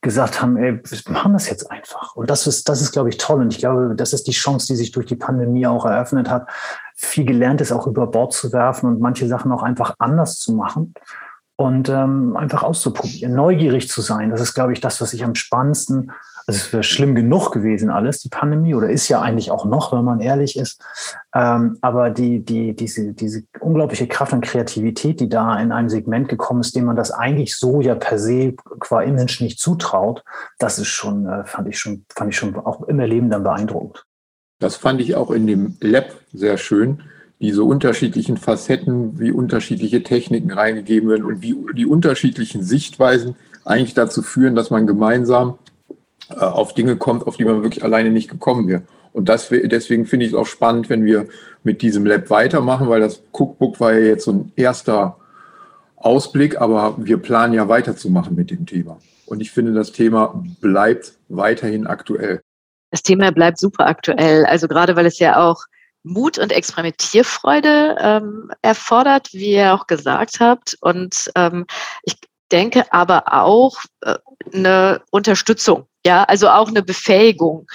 gesagt 0.00 0.40
haben, 0.40 0.56
ey, 0.56 0.80
wir 0.84 1.12
machen 1.12 1.32
das 1.32 1.50
jetzt 1.50 1.68
einfach. 1.68 2.14
Und 2.14 2.30
das 2.30 2.46
ist, 2.46 2.68
das 2.68 2.80
ist, 2.80 2.92
glaube 2.92 3.08
ich, 3.08 3.16
toll. 3.16 3.40
Und 3.40 3.52
ich 3.52 3.58
glaube, 3.58 3.94
das 3.96 4.12
ist 4.12 4.28
die 4.28 4.32
Chance, 4.32 4.68
die 4.68 4.76
sich 4.76 4.92
durch 4.92 5.06
die 5.06 5.16
Pandemie 5.16 5.66
auch 5.66 5.84
eröffnet 5.84 6.30
hat, 6.30 6.48
viel 6.96 7.24
gelernt 7.24 7.60
ist, 7.60 7.72
auch 7.72 7.86
über 7.86 8.06
Bord 8.06 8.32
zu 8.32 8.52
werfen 8.52 8.88
und 8.88 9.00
manche 9.00 9.28
Sachen 9.28 9.52
auch 9.52 9.62
einfach 9.62 9.94
anders 9.98 10.38
zu 10.38 10.54
machen 10.54 10.94
und 11.56 11.88
ähm, 11.88 12.36
einfach 12.36 12.62
auszuprobieren, 12.62 13.34
neugierig 13.34 13.88
zu 13.88 14.00
sein. 14.00 14.30
Das 14.30 14.40
ist, 14.40 14.54
glaube 14.54 14.72
ich, 14.72 14.80
das, 14.80 15.00
was 15.00 15.12
ich 15.12 15.24
am 15.24 15.34
spannendsten 15.34 16.10
also 16.48 16.60
es 16.60 16.72
wäre 16.72 16.82
schlimm 16.84 17.16
genug 17.16 17.50
gewesen 17.50 17.90
alles, 17.90 18.20
die 18.20 18.28
Pandemie, 18.28 18.74
oder 18.74 18.88
ist 18.88 19.08
ja 19.08 19.20
eigentlich 19.20 19.50
auch 19.50 19.64
noch, 19.64 19.92
wenn 19.92 20.04
man 20.04 20.20
ehrlich 20.20 20.56
ist. 20.56 20.80
Ähm, 21.34 21.76
aber 21.80 22.10
die, 22.10 22.44
die, 22.44 22.74
diese, 22.76 23.12
diese 23.14 23.42
unglaubliche 23.58 24.06
Kraft 24.06 24.32
und 24.32 24.42
Kreativität, 24.42 25.18
die 25.18 25.28
da 25.28 25.58
in 25.58 25.72
einem 25.72 25.88
Segment 25.88 26.28
gekommen 26.28 26.60
ist, 26.60 26.76
dem 26.76 26.84
man 26.84 26.94
das 26.94 27.10
eigentlich 27.10 27.56
so 27.56 27.80
ja 27.80 27.96
per 27.96 28.20
se 28.20 28.54
qua 28.78 29.02
Image 29.02 29.40
nicht 29.40 29.58
zutraut, 29.58 30.22
das 30.60 30.78
ist 30.78 30.88
schon, 30.88 31.26
äh, 31.26 31.44
fand 31.44 31.68
ich 31.68 31.80
schon, 31.80 32.06
fand 32.14 32.30
ich 32.30 32.36
schon 32.36 32.54
auch 32.54 32.82
im 32.82 33.00
Erleben 33.00 33.28
dann 33.28 33.42
beeindruckend. 33.42 34.04
Das 34.58 34.76
fand 34.76 35.00
ich 35.00 35.14
auch 35.14 35.30
in 35.30 35.46
dem 35.46 35.76
Lab 35.80 36.14
sehr 36.32 36.56
schön, 36.58 37.02
diese 37.40 37.64
unterschiedlichen 37.64 38.38
Facetten, 38.38 39.18
wie 39.20 39.30
unterschiedliche 39.30 40.02
Techniken 40.02 40.50
reingegeben 40.50 41.10
werden 41.10 41.24
und 41.24 41.42
wie 41.42 41.54
die 41.74 41.86
unterschiedlichen 41.86 42.62
Sichtweisen 42.62 43.36
eigentlich 43.64 43.94
dazu 43.94 44.22
führen, 44.22 44.54
dass 44.54 44.70
man 44.70 44.86
gemeinsam 44.86 45.58
äh, 46.30 46.36
auf 46.36 46.72
Dinge 46.72 46.96
kommt, 46.96 47.26
auf 47.26 47.36
die 47.36 47.44
man 47.44 47.62
wirklich 47.62 47.84
alleine 47.84 48.10
nicht 48.10 48.30
gekommen 48.30 48.68
wäre. 48.68 48.82
Und 49.12 49.28
das, 49.28 49.48
deswegen 49.48 50.06
finde 50.06 50.26
ich 50.26 50.32
es 50.32 50.38
auch 50.38 50.46
spannend, 50.46 50.88
wenn 50.88 51.04
wir 51.04 51.26
mit 51.62 51.82
diesem 51.82 52.06
Lab 52.06 52.30
weitermachen, 52.30 52.88
weil 52.88 53.00
das 53.00 53.22
Cookbook 53.32 53.80
war 53.80 53.92
ja 53.94 54.00
jetzt 54.00 54.24
so 54.24 54.32
ein 54.32 54.52
erster 54.56 55.16
Ausblick, 55.96 56.60
aber 56.60 56.96
wir 56.98 57.16
planen 57.18 57.54
ja 57.54 57.68
weiterzumachen 57.68 58.36
mit 58.36 58.50
dem 58.50 58.66
Thema. 58.66 58.98
Und 59.26 59.40
ich 59.40 59.50
finde, 59.50 59.72
das 59.72 59.92
Thema 59.92 60.42
bleibt 60.60 61.14
weiterhin 61.28 61.86
aktuell. 61.86 62.40
Das 62.90 63.02
Thema 63.02 63.32
bleibt 63.32 63.58
super 63.58 63.86
aktuell. 63.86 64.46
Also 64.46 64.68
gerade 64.68 64.96
weil 64.96 65.06
es 65.06 65.18
ja 65.18 65.42
auch 65.42 65.62
Mut 66.02 66.38
und 66.38 66.52
Experimentierfreude 66.52 67.96
ähm, 68.00 68.50
erfordert, 68.62 69.32
wie 69.32 69.54
ihr 69.54 69.74
auch 69.74 69.86
gesagt 69.86 70.40
habt. 70.40 70.76
Und 70.80 71.30
ähm, 71.34 71.66
ich 72.04 72.16
denke 72.52 72.84
aber 72.92 73.32
auch 73.32 73.78
äh, 74.02 74.16
eine 74.52 75.02
Unterstützung 75.10 75.88
ja, 76.06 76.22
also 76.22 76.48
auch 76.48 76.68
eine 76.68 76.82
Befähigung. 76.82 77.66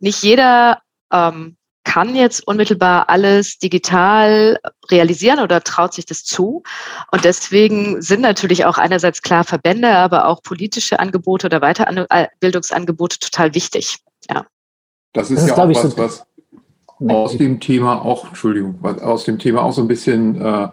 Nicht 0.00 0.22
jeder 0.22 0.82
ähm, 1.12 1.56
kann 1.84 2.16
jetzt 2.16 2.44
unmittelbar 2.46 3.08
alles 3.08 3.58
digital 3.58 4.58
realisieren 4.90 5.38
oder 5.38 5.62
traut 5.62 5.94
sich 5.94 6.04
das 6.04 6.24
zu. 6.24 6.64
Und 7.12 7.24
deswegen 7.24 8.02
sind 8.02 8.22
natürlich 8.22 8.64
auch 8.64 8.76
einerseits 8.76 9.22
klar 9.22 9.44
Verbände, 9.44 9.88
aber 9.94 10.26
auch 10.26 10.42
politische 10.42 10.98
Angebote 10.98 11.46
oder 11.46 11.60
Weiterbildungsangebote 11.60 13.20
total 13.20 13.54
wichtig. 13.54 13.98
Ja. 14.28 14.44
Das 15.16 15.30
ist, 15.30 15.38
das 15.38 15.50
ist 15.50 15.56
ja 15.56 15.64
auch 15.64 15.68
was, 15.68 15.82
so 15.82 15.98
was 15.98 16.26
aus 17.08 17.36
dem 17.36 17.60
Thema 17.60 18.04
auch, 18.04 18.28
Entschuldigung, 18.28 18.76
was 18.80 19.00
aus 19.00 19.24
dem 19.24 19.38
Thema 19.38 19.62
auch 19.62 19.72
so 19.72 19.82
ein 19.82 19.88
bisschen 19.88 20.40
äh, 20.40 20.68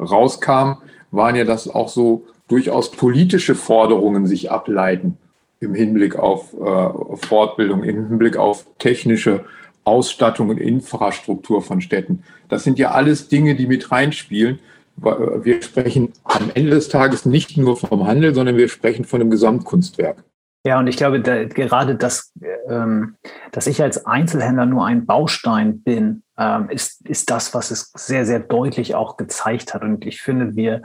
rauskam, 0.00 0.78
waren 1.10 1.36
ja, 1.36 1.44
dass 1.44 1.68
auch 1.68 1.88
so 1.88 2.26
durchaus 2.48 2.90
politische 2.90 3.54
Forderungen 3.54 4.26
sich 4.26 4.50
ableiten 4.50 5.16
im 5.60 5.74
Hinblick 5.74 6.16
auf 6.16 6.52
äh, 6.54 7.16
Fortbildung, 7.26 7.84
im 7.84 8.08
Hinblick 8.08 8.36
auf 8.36 8.66
technische 8.78 9.44
Ausstattung 9.84 10.48
und 10.48 10.58
Infrastruktur 10.58 11.62
von 11.62 11.80
Städten. 11.80 12.24
Das 12.48 12.64
sind 12.64 12.78
ja 12.78 12.90
alles 12.90 13.28
Dinge, 13.28 13.54
die 13.54 13.66
mit 13.66 13.90
reinspielen. 13.90 14.58
Wir 14.96 15.60
sprechen 15.62 16.12
am 16.24 16.50
Ende 16.54 16.70
des 16.70 16.88
Tages 16.88 17.26
nicht 17.26 17.56
nur 17.56 17.76
vom 17.76 18.06
Handel, 18.06 18.34
sondern 18.34 18.56
wir 18.56 18.68
sprechen 18.68 19.04
von 19.04 19.20
einem 19.20 19.30
Gesamtkunstwerk. 19.30 20.24
Ja, 20.66 20.78
und 20.78 20.86
ich 20.86 20.96
glaube, 20.96 21.20
da, 21.20 21.44
gerade 21.44 21.94
das, 21.94 22.32
ähm, 22.68 23.16
dass 23.52 23.66
ich 23.66 23.82
als 23.82 24.06
Einzelhändler 24.06 24.64
nur 24.64 24.86
ein 24.86 25.04
Baustein 25.04 25.82
bin, 25.82 26.22
ähm, 26.38 26.70
ist, 26.70 27.06
ist 27.06 27.30
das, 27.30 27.52
was 27.52 27.70
es 27.70 27.92
sehr, 27.94 28.24
sehr 28.24 28.40
deutlich 28.40 28.94
auch 28.94 29.18
gezeigt 29.18 29.74
hat. 29.74 29.82
Und 29.82 30.06
ich 30.06 30.22
finde, 30.22 30.56
wir 30.56 30.82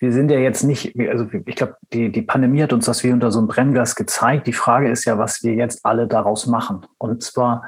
wir 0.00 0.12
sind 0.12 0.30
ja 0.30 0.38
jetzt 0.38 0.62
nicht, 0.62 0.94
also 1.08 1.26
ich 1.46 1.56
glaube, 1.56 1.76
die, 1.92 2.12
die 2.12 2.22
Pandemie 2.22 2.62
hat 2.62 2.72
uns 2.72 2.86
das 2.86 3.02
wie 3.02 3.10
unter 3.10 3.30
so 3.32 3.38
einem 3.38 3.48
Brennglas 3.48 3.96
gezeigt. 3.96 4.46
Die 4.46 4.52
Frage 4.52 4.90
ist 4.90 5.04
ja, 5.04 5.18
was 5.18 5.42
wir 5.42 5.54
jetzt 5.54 5.84
alle 5.84 6.06
daraus 6.06 6.46
machen. 6.46 6.86
Und 6.98 7.22
zwar 7.22 7.64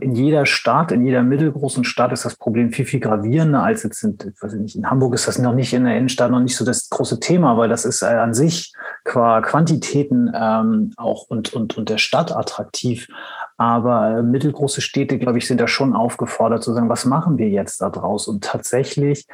in 0.00 0.14
jeder 0.14 0.46
Stadt, 0.46 0.92
in 0.92 1.04
jeder 1.04 1.22
mittelgroßen 1.22 1.84
Stadt 1.84 2.12
ist 2.12 2.24
das 2.24 2.36
Problem 2.36 2.72
viel, 2.72 2.84
viel 2.84 3.00
gravierender 3.00 3.62
als 3.62 3.82
jetzt 3.82 4.02
in, 4.04 4.16
nicht, 4.60 4.76
in 4.76 4.88
Hamburg 4.88 5.14
ist 5.14 5.26
das 5.26 5.38
noch 5.38 5.54
nicht 5.54 5.74
in 5.74 5.84
der 5.84 5.96
Innenstadt 5.96 6.30
noch 6.30 6.40
nicht 6.40 6.56
so 6.56 6.64
das 6.64 6.88
große 6.88 7.18
Thema, 7.18 7.56
weil 7.58 7.68
das 7.68 7.84
ist 7.84 8.02
äh, 8.02 8.06
an 8.06 8.34
sich 8.34 8.72
qua 9.04 9.40
Quantitäten 9.40 10.30
ähm, 10.34 10.92
auch 10.96 11.24
und, 11.28 11.52
und, 11.54 11.76
und 11.76 11.88
der 11.88 11.98
Stadt 11.98 12.34
attraktiv. 12.34 13.08
Aber 13.56 14.18
äh, 14.18 14.22
mittelgroße 14.22 14.80
Städte, 14.80 15.18
glaube 15.18 15.38
ich, 15.38 15.46
sind 15.46 15.60
da 15.60 15.66
schon 15.66 15.94
aufgefordert 15.94 16.62
zu 16.62 16.72
sagen, 16.72 16.88
was 16.88 17.04
machen 17.04 17.38
wir 17.38 17.48
jetzt 17.48 17.80
da 17.80 17.90
draus? 17.90 18.28
Und 18.28 18.44
tatsächlich 18.44 19.26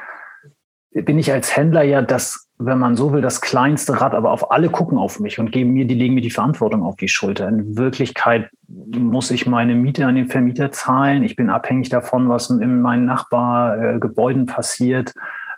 bin 1.03 1.19
ich 1.19 1.31
als 1.31 1.55
Händler 1.55 1.83
ja 1.83 2.01
das, 2.01 2.47
wenn 2.57 2.79
man 2.79 2.95
so 2.95 3.11
will, 3.11 3.21
das 3.21 3.41
kleinste 3.41 3.99
Rad, 3.99 4.13
aber 4.13 4.31
auf 4.31 4.51
alle 4.51 4.69
gucken 4.69 4.97
auf 4.97 5.19
mich 5.19 5.39
und 5.39 5.51
geben 5.51 5.71
mir, 5.71 5.85
die 5.85 5.93
legen 5.93 6.13
mir 6.13 6.21
die 6.21 6.31
Verantwortung 6.31 6.83
auf 6.83 6.95
die 6.95 7.09
Schulter. 7.09 7.49
In 7.49 7.77
Wirklichkeit 7.77 8.49
muss 8.67 9.29
ich 9.29 9.45
meine 9.45 9.75
Miete 9.75 10.05
an 10.05 10.15
den 10.15 10.29
Vermieter 10.29 10.71
zahlen. 10.71 11.23
Ich 11.23 11.35
bin 11.35 11.49
abhängig 11.49 11.89
davon, 11.89 12.29
was 12.29 12.49
in 12.49 12.81
meinen 12.81 13.05
Nachbargebäuden 13.05 14.45
passiert. 14.45 15.13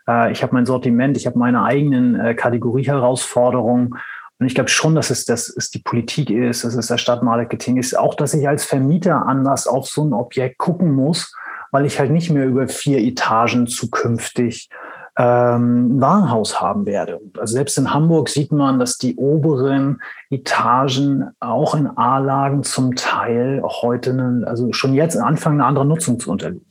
Äh, 0.08 0.32
ich 0.32 0.42
habe 0.42 0.56
mein 0.56 0.66
Sortiment, 0.66 1.16
ich 1.18 1.28
habe 1.28 1.38
meine 1.38 1.64
eigenen 1.64 2.20
äh, 2.20 2.34
Kategorieherausforderungen. 2.34 3.96
Und 4.40 4.46
ich 4.46 4.56
glaube 4.56 4.70
schon, 4.70 4.96
dass 4.96 5.12
es, 5.12 5.26
dass 5.26 5.50
es 5.50 5.70
die 5.70 5.80
Politik 5.80 6.32
ist, 6.32 6.64
dass 6.64 6.74
es 6.74 6.88
das 6.88 7.02
Stadtmarketing 7.02 7.78
ist, 7.78 7.98
auch 7.98 8.16
dass 8.16 8.34
ich 8.34 8.48
als 8.48 8.66
Vermieter 8.66 9.28
anders 9.28 9.68
auf 9.68 9.88
so 9.88 10.04
ein 10.04 10.14
Objekt 10.14 10.58
gucken 10.58 10.94
muss, 10.94 11.36
weil 11.72 11.86
ich 11.86 12.00
halt 12.00 12.12
nicht 12.12 12.32
mehr 12.32 12.46
über 12.46 12.68
vier 12.68 13.00
Etagen 13.00 13.68
zukünftig 13.68 14.70
ähm, 15.18 16.00
Warenhaus 16.00 16.62
haben 16.62 16.86
werde. 16.86 17.20
Also 17.38 17.54
selbst 17.54 17.78
in 17.78 17.94
Hamburg 17.94 18.30
sieht 18.30 18.52
man, 18.52 18.78
dass 18.78 18.98
die 18.98 19.16
oberen 19.16 20.00
Etagen 20.30 21.32
auch 21.40 21.74
in 21.74 21.88
A-Lagen 21.88 22.64
zum 22.64 22.96
Teil 22.96 23.64
heute, 23.64 24.12
eine, 24.12 24.46
also 24.48 24.72
schon 24.74 24.94
jetzt 24.94 25.18
anfangen, 25.18 25.60
eine 25.60 25.68
andere 25.68 25.86
Nutzung 25.86 26.20
zu 26.20 26.30
unterliegen. 26.30 26.66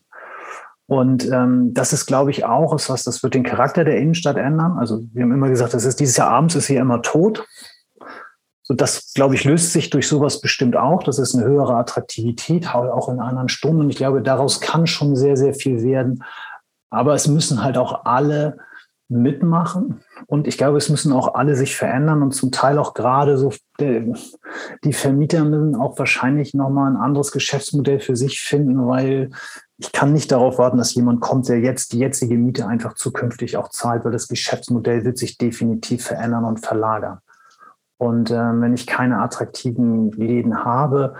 Und 0.86 1.28
ähm, 1.32 1.74
das 1.74 1.92
ist, 1.92 2.06
glaube 2.06 2.30
ich, 2.30 2.44
auch 2.44 2.72
etwas, 2.72 3.02
das 3.02 3.24
wird 3.24 3.34
den 3.34 3.42
Charakter 3.42 3.82
der 3.82 3.98
Innenstadt 3.98 4.36
ändern. 4.36 4.78
Also 4.78 5.02
wir 5.12 5.24
haben 5.24 5.32
immer 5.32 5.48
gesagt, 5.48 5.74
das 5.74 5.84
ist 5.84 5.98
dieses 5.98 6.16
Jahr 6.16 6.30
abends 6.30 6.54
ist 6.54 6.68
hier 6.68 6.80
immer 6.80 7.02
tot. 7.02 7.44
So, 8.62 8.74
das, 8.74 9.12
glaube 9.12 9.34
ich, 9.34 9.44
löst 9.44 9.72
sich 9.72 9.90
durch 9.90 10.06
sowas 10.06 10.40
bestimmt 10.40 10.76
auch. 10.76 11.02
Das 11.02 11.18
ist 11.18 11.34
eine 11.34 11.44
höhere 11.44 11.74
Attraktivität, 11.74 12.72
auch 12.74 13.08
in 13.08 13.18
anderen 13.18 13.48
Stunden. 13.48 13.80
Und 13.80 13.90
ich 13.90 13.96
glaube, 13.96 14.22
daraus 14.22 14.60
kann 14.60 14.86
schon 14.86 15.16
sehr, 15.16 15.36
sehr 15.36 15.54
viel 15.54 15.82
werden. 15.82 16.24
Aber 16.90 17.14
es 17.14 17.28
müssen 17.28 17.62
halt 17.62 17.78
auch 17.78 18.04
alle 18.04 18.58
mitmachen. 19.08 20.00
Und 20.26 20.48
ich 20.48 20.58
glaube, 20.58 20.78
es 20.78 20.88
müssen 20.88 21.12
auch 21.12 21.34
alle 21.34 21.54
sich 21.54 21.76
verändern 21.76 22.22
und 22.22 22.32
zum 22.32 22.50
Teil 22.50 22.78
auch 22.78 22.94
gerade 22.94 23.38
so 23.38 23.52
die, 23.78 24.92
Vermieter 24.92 25.44
müssen 25.44 25.76
auch 25.76 25.98
wahrscheinlich 25.98 26.54
nochmal 26.54 26.90
ein 26.90 26.96
anderes 26.96 27.30
Geschäftsmodell 27.30 28.00
für 28.00 28.16
sich 28.16 28.40
finden, 28.40 28.86
weil 28.86 29.30
ich 29.78 29.92
kann 29.92 30.12
nicht 30.12 30.32
darauf 30.32 30.58
warten, 30.58 30.78
dass 30.78 30.94
jemand 30.94 31.20
kommt, 31.20 31.48
der 31.48 31.60
jetzt 31.60 31.92
die 31.92 31.98
jetzige 31.98 32.36
Miete 32.36 32.66
einfach 32.66 32.94
zukünftig 32.94 33.56
auch 33.56 33.68
zahlt, 33.68 34.04
weil 34.04 34.12
das 34.12 34.28
Geschäftsmodell 34.28 35.04
wird 35.04 35.18
sich 35.18 35.38
definitiv 35.38 36.04
verändern 36.04 36.44
und 36.44 36.64
verlagern. 36.64 37.18
Und 37.98 38.30
äh, 38.30 38.60
wenn 38.60 38.74
ich 38.74 38.86
keine 38.86 39.20
attraktiven 39.20 40.10
Läden 40.12 40.64
habe, 40.64 41.14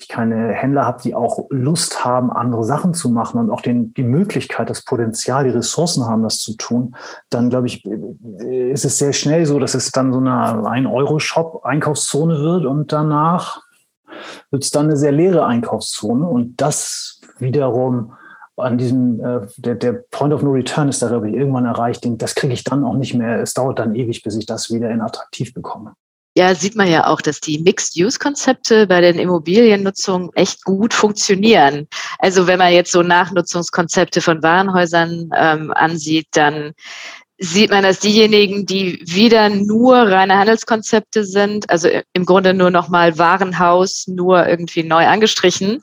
ich 0.00 0.08
keine 0.08 0.52
Händler 0.52 0.86
habe, 0.86 1.02
die 1.02 1.14
auch 1.14 1.46
Lust 1.50 2.04
haben, 2.04 2.32
andere 2.32 2.64
Sachen 2.64 2.94
zu 2.94 3.10
machen 3.10 3.38
und 3.38 3.50
auch 3.50 3.60
den, 3.60 3.92
die 3.94 4.02
Möglichkeit, 4.02 4.70
das 4.70 4.84
Potenzial, 4.84 5.44
die 5.44 5.50
Ressourcen 5.50 6.06
haben, 6.06 6.22
das 6.22 6.38
zu 6.38 6.56
tun, 6.56 6.96
dann 7.28 7.50
glaube 7.50 7.66
ich, 7.66 7.84
ist 7.84 8.84
es 8.84 8.98
sehr 8.98 9.12
schnell 9.12 9.46
so, 9.46 9.58
dass 9.58 9.74
es 9.74 9.90
dann 9.90 10.12
so 10.12 10.18
eine 10.18 10.30
1-Euro-Shop-Einkaufszone 10.30 12.40
wird 12.40 12.66
und 12.66 12.92
danach 12.92 13.62
wird 14.50 14.64
es 14.64 14.70
dann 14.70 14.86
eine 14.86 14.96
sehr 14.96 15.12
leere 15.12 15.44
Einkaufszone 15.46 16.26
und 16.26 16.60
das 16.60 17.20
wiederum 17.38 18.14
an 18.56 18.78
diesem, 18.78 19.24
äh, 19.24 19.46
der, 19.56 19.74
der 19.74 20.04
Point 20.10 20.34
of 20.34 20.42
No 20.42 20.50
Return 20.50 20.88
ist 20.88 21.02
da, 21.02 21.08
glaube 21.08 21.30
ich, 21.30 21.34
irgendwann 21.34 21.64
erreicht. 21.64 22.06
Das 22.06 22.34
kriege 22.34 22.52
ich 22.52 22.62
dann 22.62 22.84
auch 22.84 22.94
nicht 22.94 23.14
mehr. 23.14 23.40
Es 23.40 23.54
dauert 23.54 23.78
dann 23.78 23.94
ewig, 23.94 24.22
bis 24.22 24.36
ich 24.36 24.44
das 24.44 24.70
wieder 24.70 24.90
in 24.90 25.00
attraktiv 25.00 25.54
bekomme. 25.54 25.94
Ja, 26.36 26.54
sieht 26.54 26.76
man 26.76 26.88
ja 26.88 27.08
auch, 27.08 27.20
dass 27.20 27.40
die 27.40 27.58
Mixed-Use-Konzepte 27.58 28.86
bei 28.86 29.00
den 29.00 29.18
Immobiliennutzungen 29.18 30.30
echt 30.34 30.64
gut 30.64 30.94
funktionieren. 30.94 31.88
Also 32.20 32.46
wenn 32.46 32.58
man 32.58 32.72
jetzt 32.72 32.92
so 32.92 33.02
Nachnutzungskonzepte 33.02 34.20
von 34.20 34.40
Warenhäusern 34.42 35.30
ähm, 35.36 35.72
ansieht, 35.72 36.28
dann 36.32 36.72
sieht 37.38 37.70
man, 37.70 37.82
dass 37.82 37.98
diejenigen, 37.98 38.64
die 38.64 39.00
wieder 39.02 39.48
nur 39.48 39.96
reine 39.96 40.38
Handelskonzepte 40.38 41.24
sind, 41.24 41.68
also 41.68 41.88
im 42.12 42.26
Grunde 42.26 42.54
nur 42.54 42.70
nochmal 42.70 43.18
Warenhaus, 43.18 44.06
nur 44.06 44.46
irgendwie 44.46 44.84
neu 44.84 45.06
angestrichen, 45.06 45.80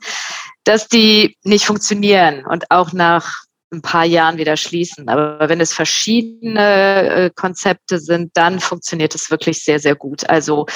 dass 0.64 0.88
die 0.88 1.36
nicht 1.42 1.66
funktionieren 1.66 2.46
und 2.46 2.70
auch 2.70 2.92
nach 2.92 3.47
ein 3.70 3.82
paar 3.82 4.04
Jahren 4.04 4.38
wieder 4.38 4.56
schließen. 4.56 5.08
Aber 5.08 5.48
wenn 5.48 5.60
es 5.60 5.72
verschiedene 5.72 7.10
äh, 7.10 7.30
Konzepte 7.34 7.98
sind, 7.98 8.30
dann 8.34 8.60
funktioniert 8.60 9.14
es 9.14 9.30
wirklich 9.30 9.62
sehr, 9.62 9.78
sehr 9.78 9.94
gut. 9.94 10.28
Also 10.28 10.66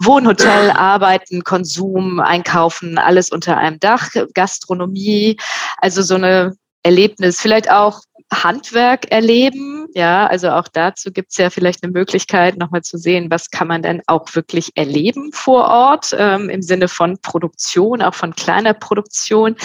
Wohnhotel, 0.00 0.70
Arbeiten, 0.74 1.44
Konsum, 1.44 2.20
Einkaufen, 2.20 2.98
alles 2.98 3.30
unter 3.30 3.56
einem 3.56 3.78
Dach, 3.78 4.10
Gastronomie, 4.34 5.36
also 5.78 6.02
so 6.02 6.16
eine 6.16 6.56
Erlebnis, 6.82 7.40
vielleicht 7.40 7.70
auch 7.70 8.00
Handwerk 8.32 9.10
erleben. 9.12 9.86
Ja, 9.94 10.26
also 10.26 10.50
auch 10.50 10.68
dazu 10.68 11.12
gibt 11.12 11.32
es 11.32 11.36
ja 11.36 11.50
vielleicht 11.50 11.82
eine 11.82 11.92
Möglichkeit, 11.92 12.56
nochmal 12.56 12.82
zu 12.82 12.96
sehen, 12.96 13.30
was 13.30 13.50
kann 13.50 13.68
man 13.68 13.82
denn 13.82 14.02
auch 14.06 14.34
wirklich 14.34 14.70
erleben 14.74 15.32
vor 15.32 15.68
Ort 15.68 16.16
ähm, 16.18 16.48
im 16.48 16.62
Sinne 16.62 16.88
von 16.88 17.18
Produktion, 17.18 18.00
auch 18.00 18.14
von 18.14 18.34
kleiner 18.34 18.72
Produktion. 18.72 19.56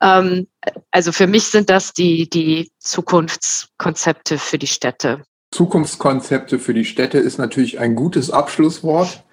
Ähm, 0.00 0.46
also 0.90 1.12
für 1.12 1.26
mich 1.26 1.44
sind 1.44 1.70
das 1.70 1.92
die, 1.92 2.28
die 2.28 2.70
Zukunftskonzepte 2.78 4.38
für 4.38 4.58
die 4.58 4.66
Städte. 4.66 5.22
Zukunftskonzepte 5.50 6.58
für 6.58 6.74
die 6.74 6.84
Städte 6.84 7.18
ist 7.18 7.38
natürlich 7.38 7.78
ein 7.78 7.94
gutes 7.94 8.30
Abschlusswort. 8.30 9.24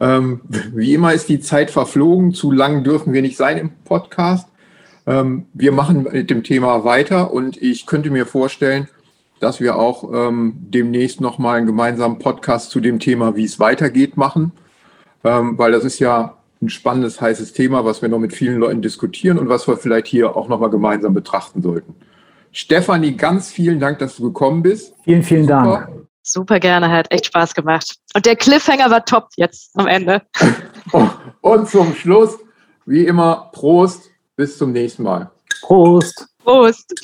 Ähm, 0.00 0.42
wie 0.72 0.94
immer 0.94 1.12
ist 1.12 1.28
die 1.28 1.40
Zeit 1.40 1.70
verflogen. 1.70 2.32
Zu 2.32 2.52
lang 2.52 2.84
dürfen 2.84 3.12
wir 3.12 3.22
nicht 3.22 3.36
sein 3.36 3.58
im 3.58 3.72
Podcast. 3.84 4.48
Ähm, 5.06 5.46
wir 5.54 5.72
machen 5.72 6.04
mit 6.04 6.30
dem 6.30 6.44
Thema 6.44 6.84
weiter 6.84 7.32
und 7.32 7.60
ich 7.60 7.86
könnte 7.86 8.10
mir 8.10 8.26
vorstellen, 8.26 8.88
dass 9.40 9.60
wir 9.60 9.76
auch 9.76 10.12
ähm, 10.12 10.54
demnächst 10.58 11.20
nochmal 11.20 11.58
einen 11.58 11.66
gemeinsamen 11.66 12.18
Podcast 12.18 12.70
zu 12.70 12.80
dem 12.80 12.98
Thema, 12.98 13.36
wie 13.36 13.44
es 13.44 13.58
weitergeht, 13.58 14.16
machen, 14.16 14.52
ähm, 15.24 15.56
weil 15.58 15.72
das 15.72 15.84
ist 15.84 15.98
ja 15.98 16.37
ein 16.60 16.68
spannendes, 16.68 17.20
heißes 17.20 17.52
Thema, 17.52 17.84
was 17.84 18.02
wir 18.02 18.08
noch 18.08 18.18
mit 18.18 18.32
vielen 18.32 18.58
Leuten 18.58 18.82
diskutieren 18.82 19.38
und 19.38 19.48
was 19.48 19.68
wir 19.68 19.76
vielleicht 19.76 20.06
hier 20.06 20.36
auch 20.36 20.48
nochmal 20.48 20.70
gemeinsam 20.70 21.14
betrachten 21.14 21.62
sollten. 21.62 21.94
Stefanie, 22.52 23.16
ganz 23.16 23.50
vielen 23.50 23.78
Dank, 23.78 23.98
dass 23.98 24.16
du 24.16 24.24
gekommen 24.24 24.62
bist. 24.62 24.94
Vielen, 25.04 25.22
vielen 25.22 25.42
Super. 25.42 25.86
Dank. 25.86 26.08
Super 26.22 26.60
gerne, 26.60 26.90
hat 26.90 27.10
echt 27.10 27.26
Spaß 27.26 27.54
gemacht. 27.54 27.96
Und 28.14 28.26
der 28.26 28.36
Cliffhanger 28.36 28.90
war 28.90 29.04
top 29.04 29.28
jetzt 29.36 29.70
am 29.78 29.86
Ende. 29.86 30.22
und 31.40 31.68
zum 31.68 31.94
Schluss, 31.94 32.38
wie 32.84 33.06
immer, 33.06 33.50
Prost 33.52 34.10
bis 34.36 34.58
zum 34.58 34.72
nächsten 34.72 35.04
Mal. 35.04 35.30
Prost. 35.62 36.26
Prost. 36.44 36.94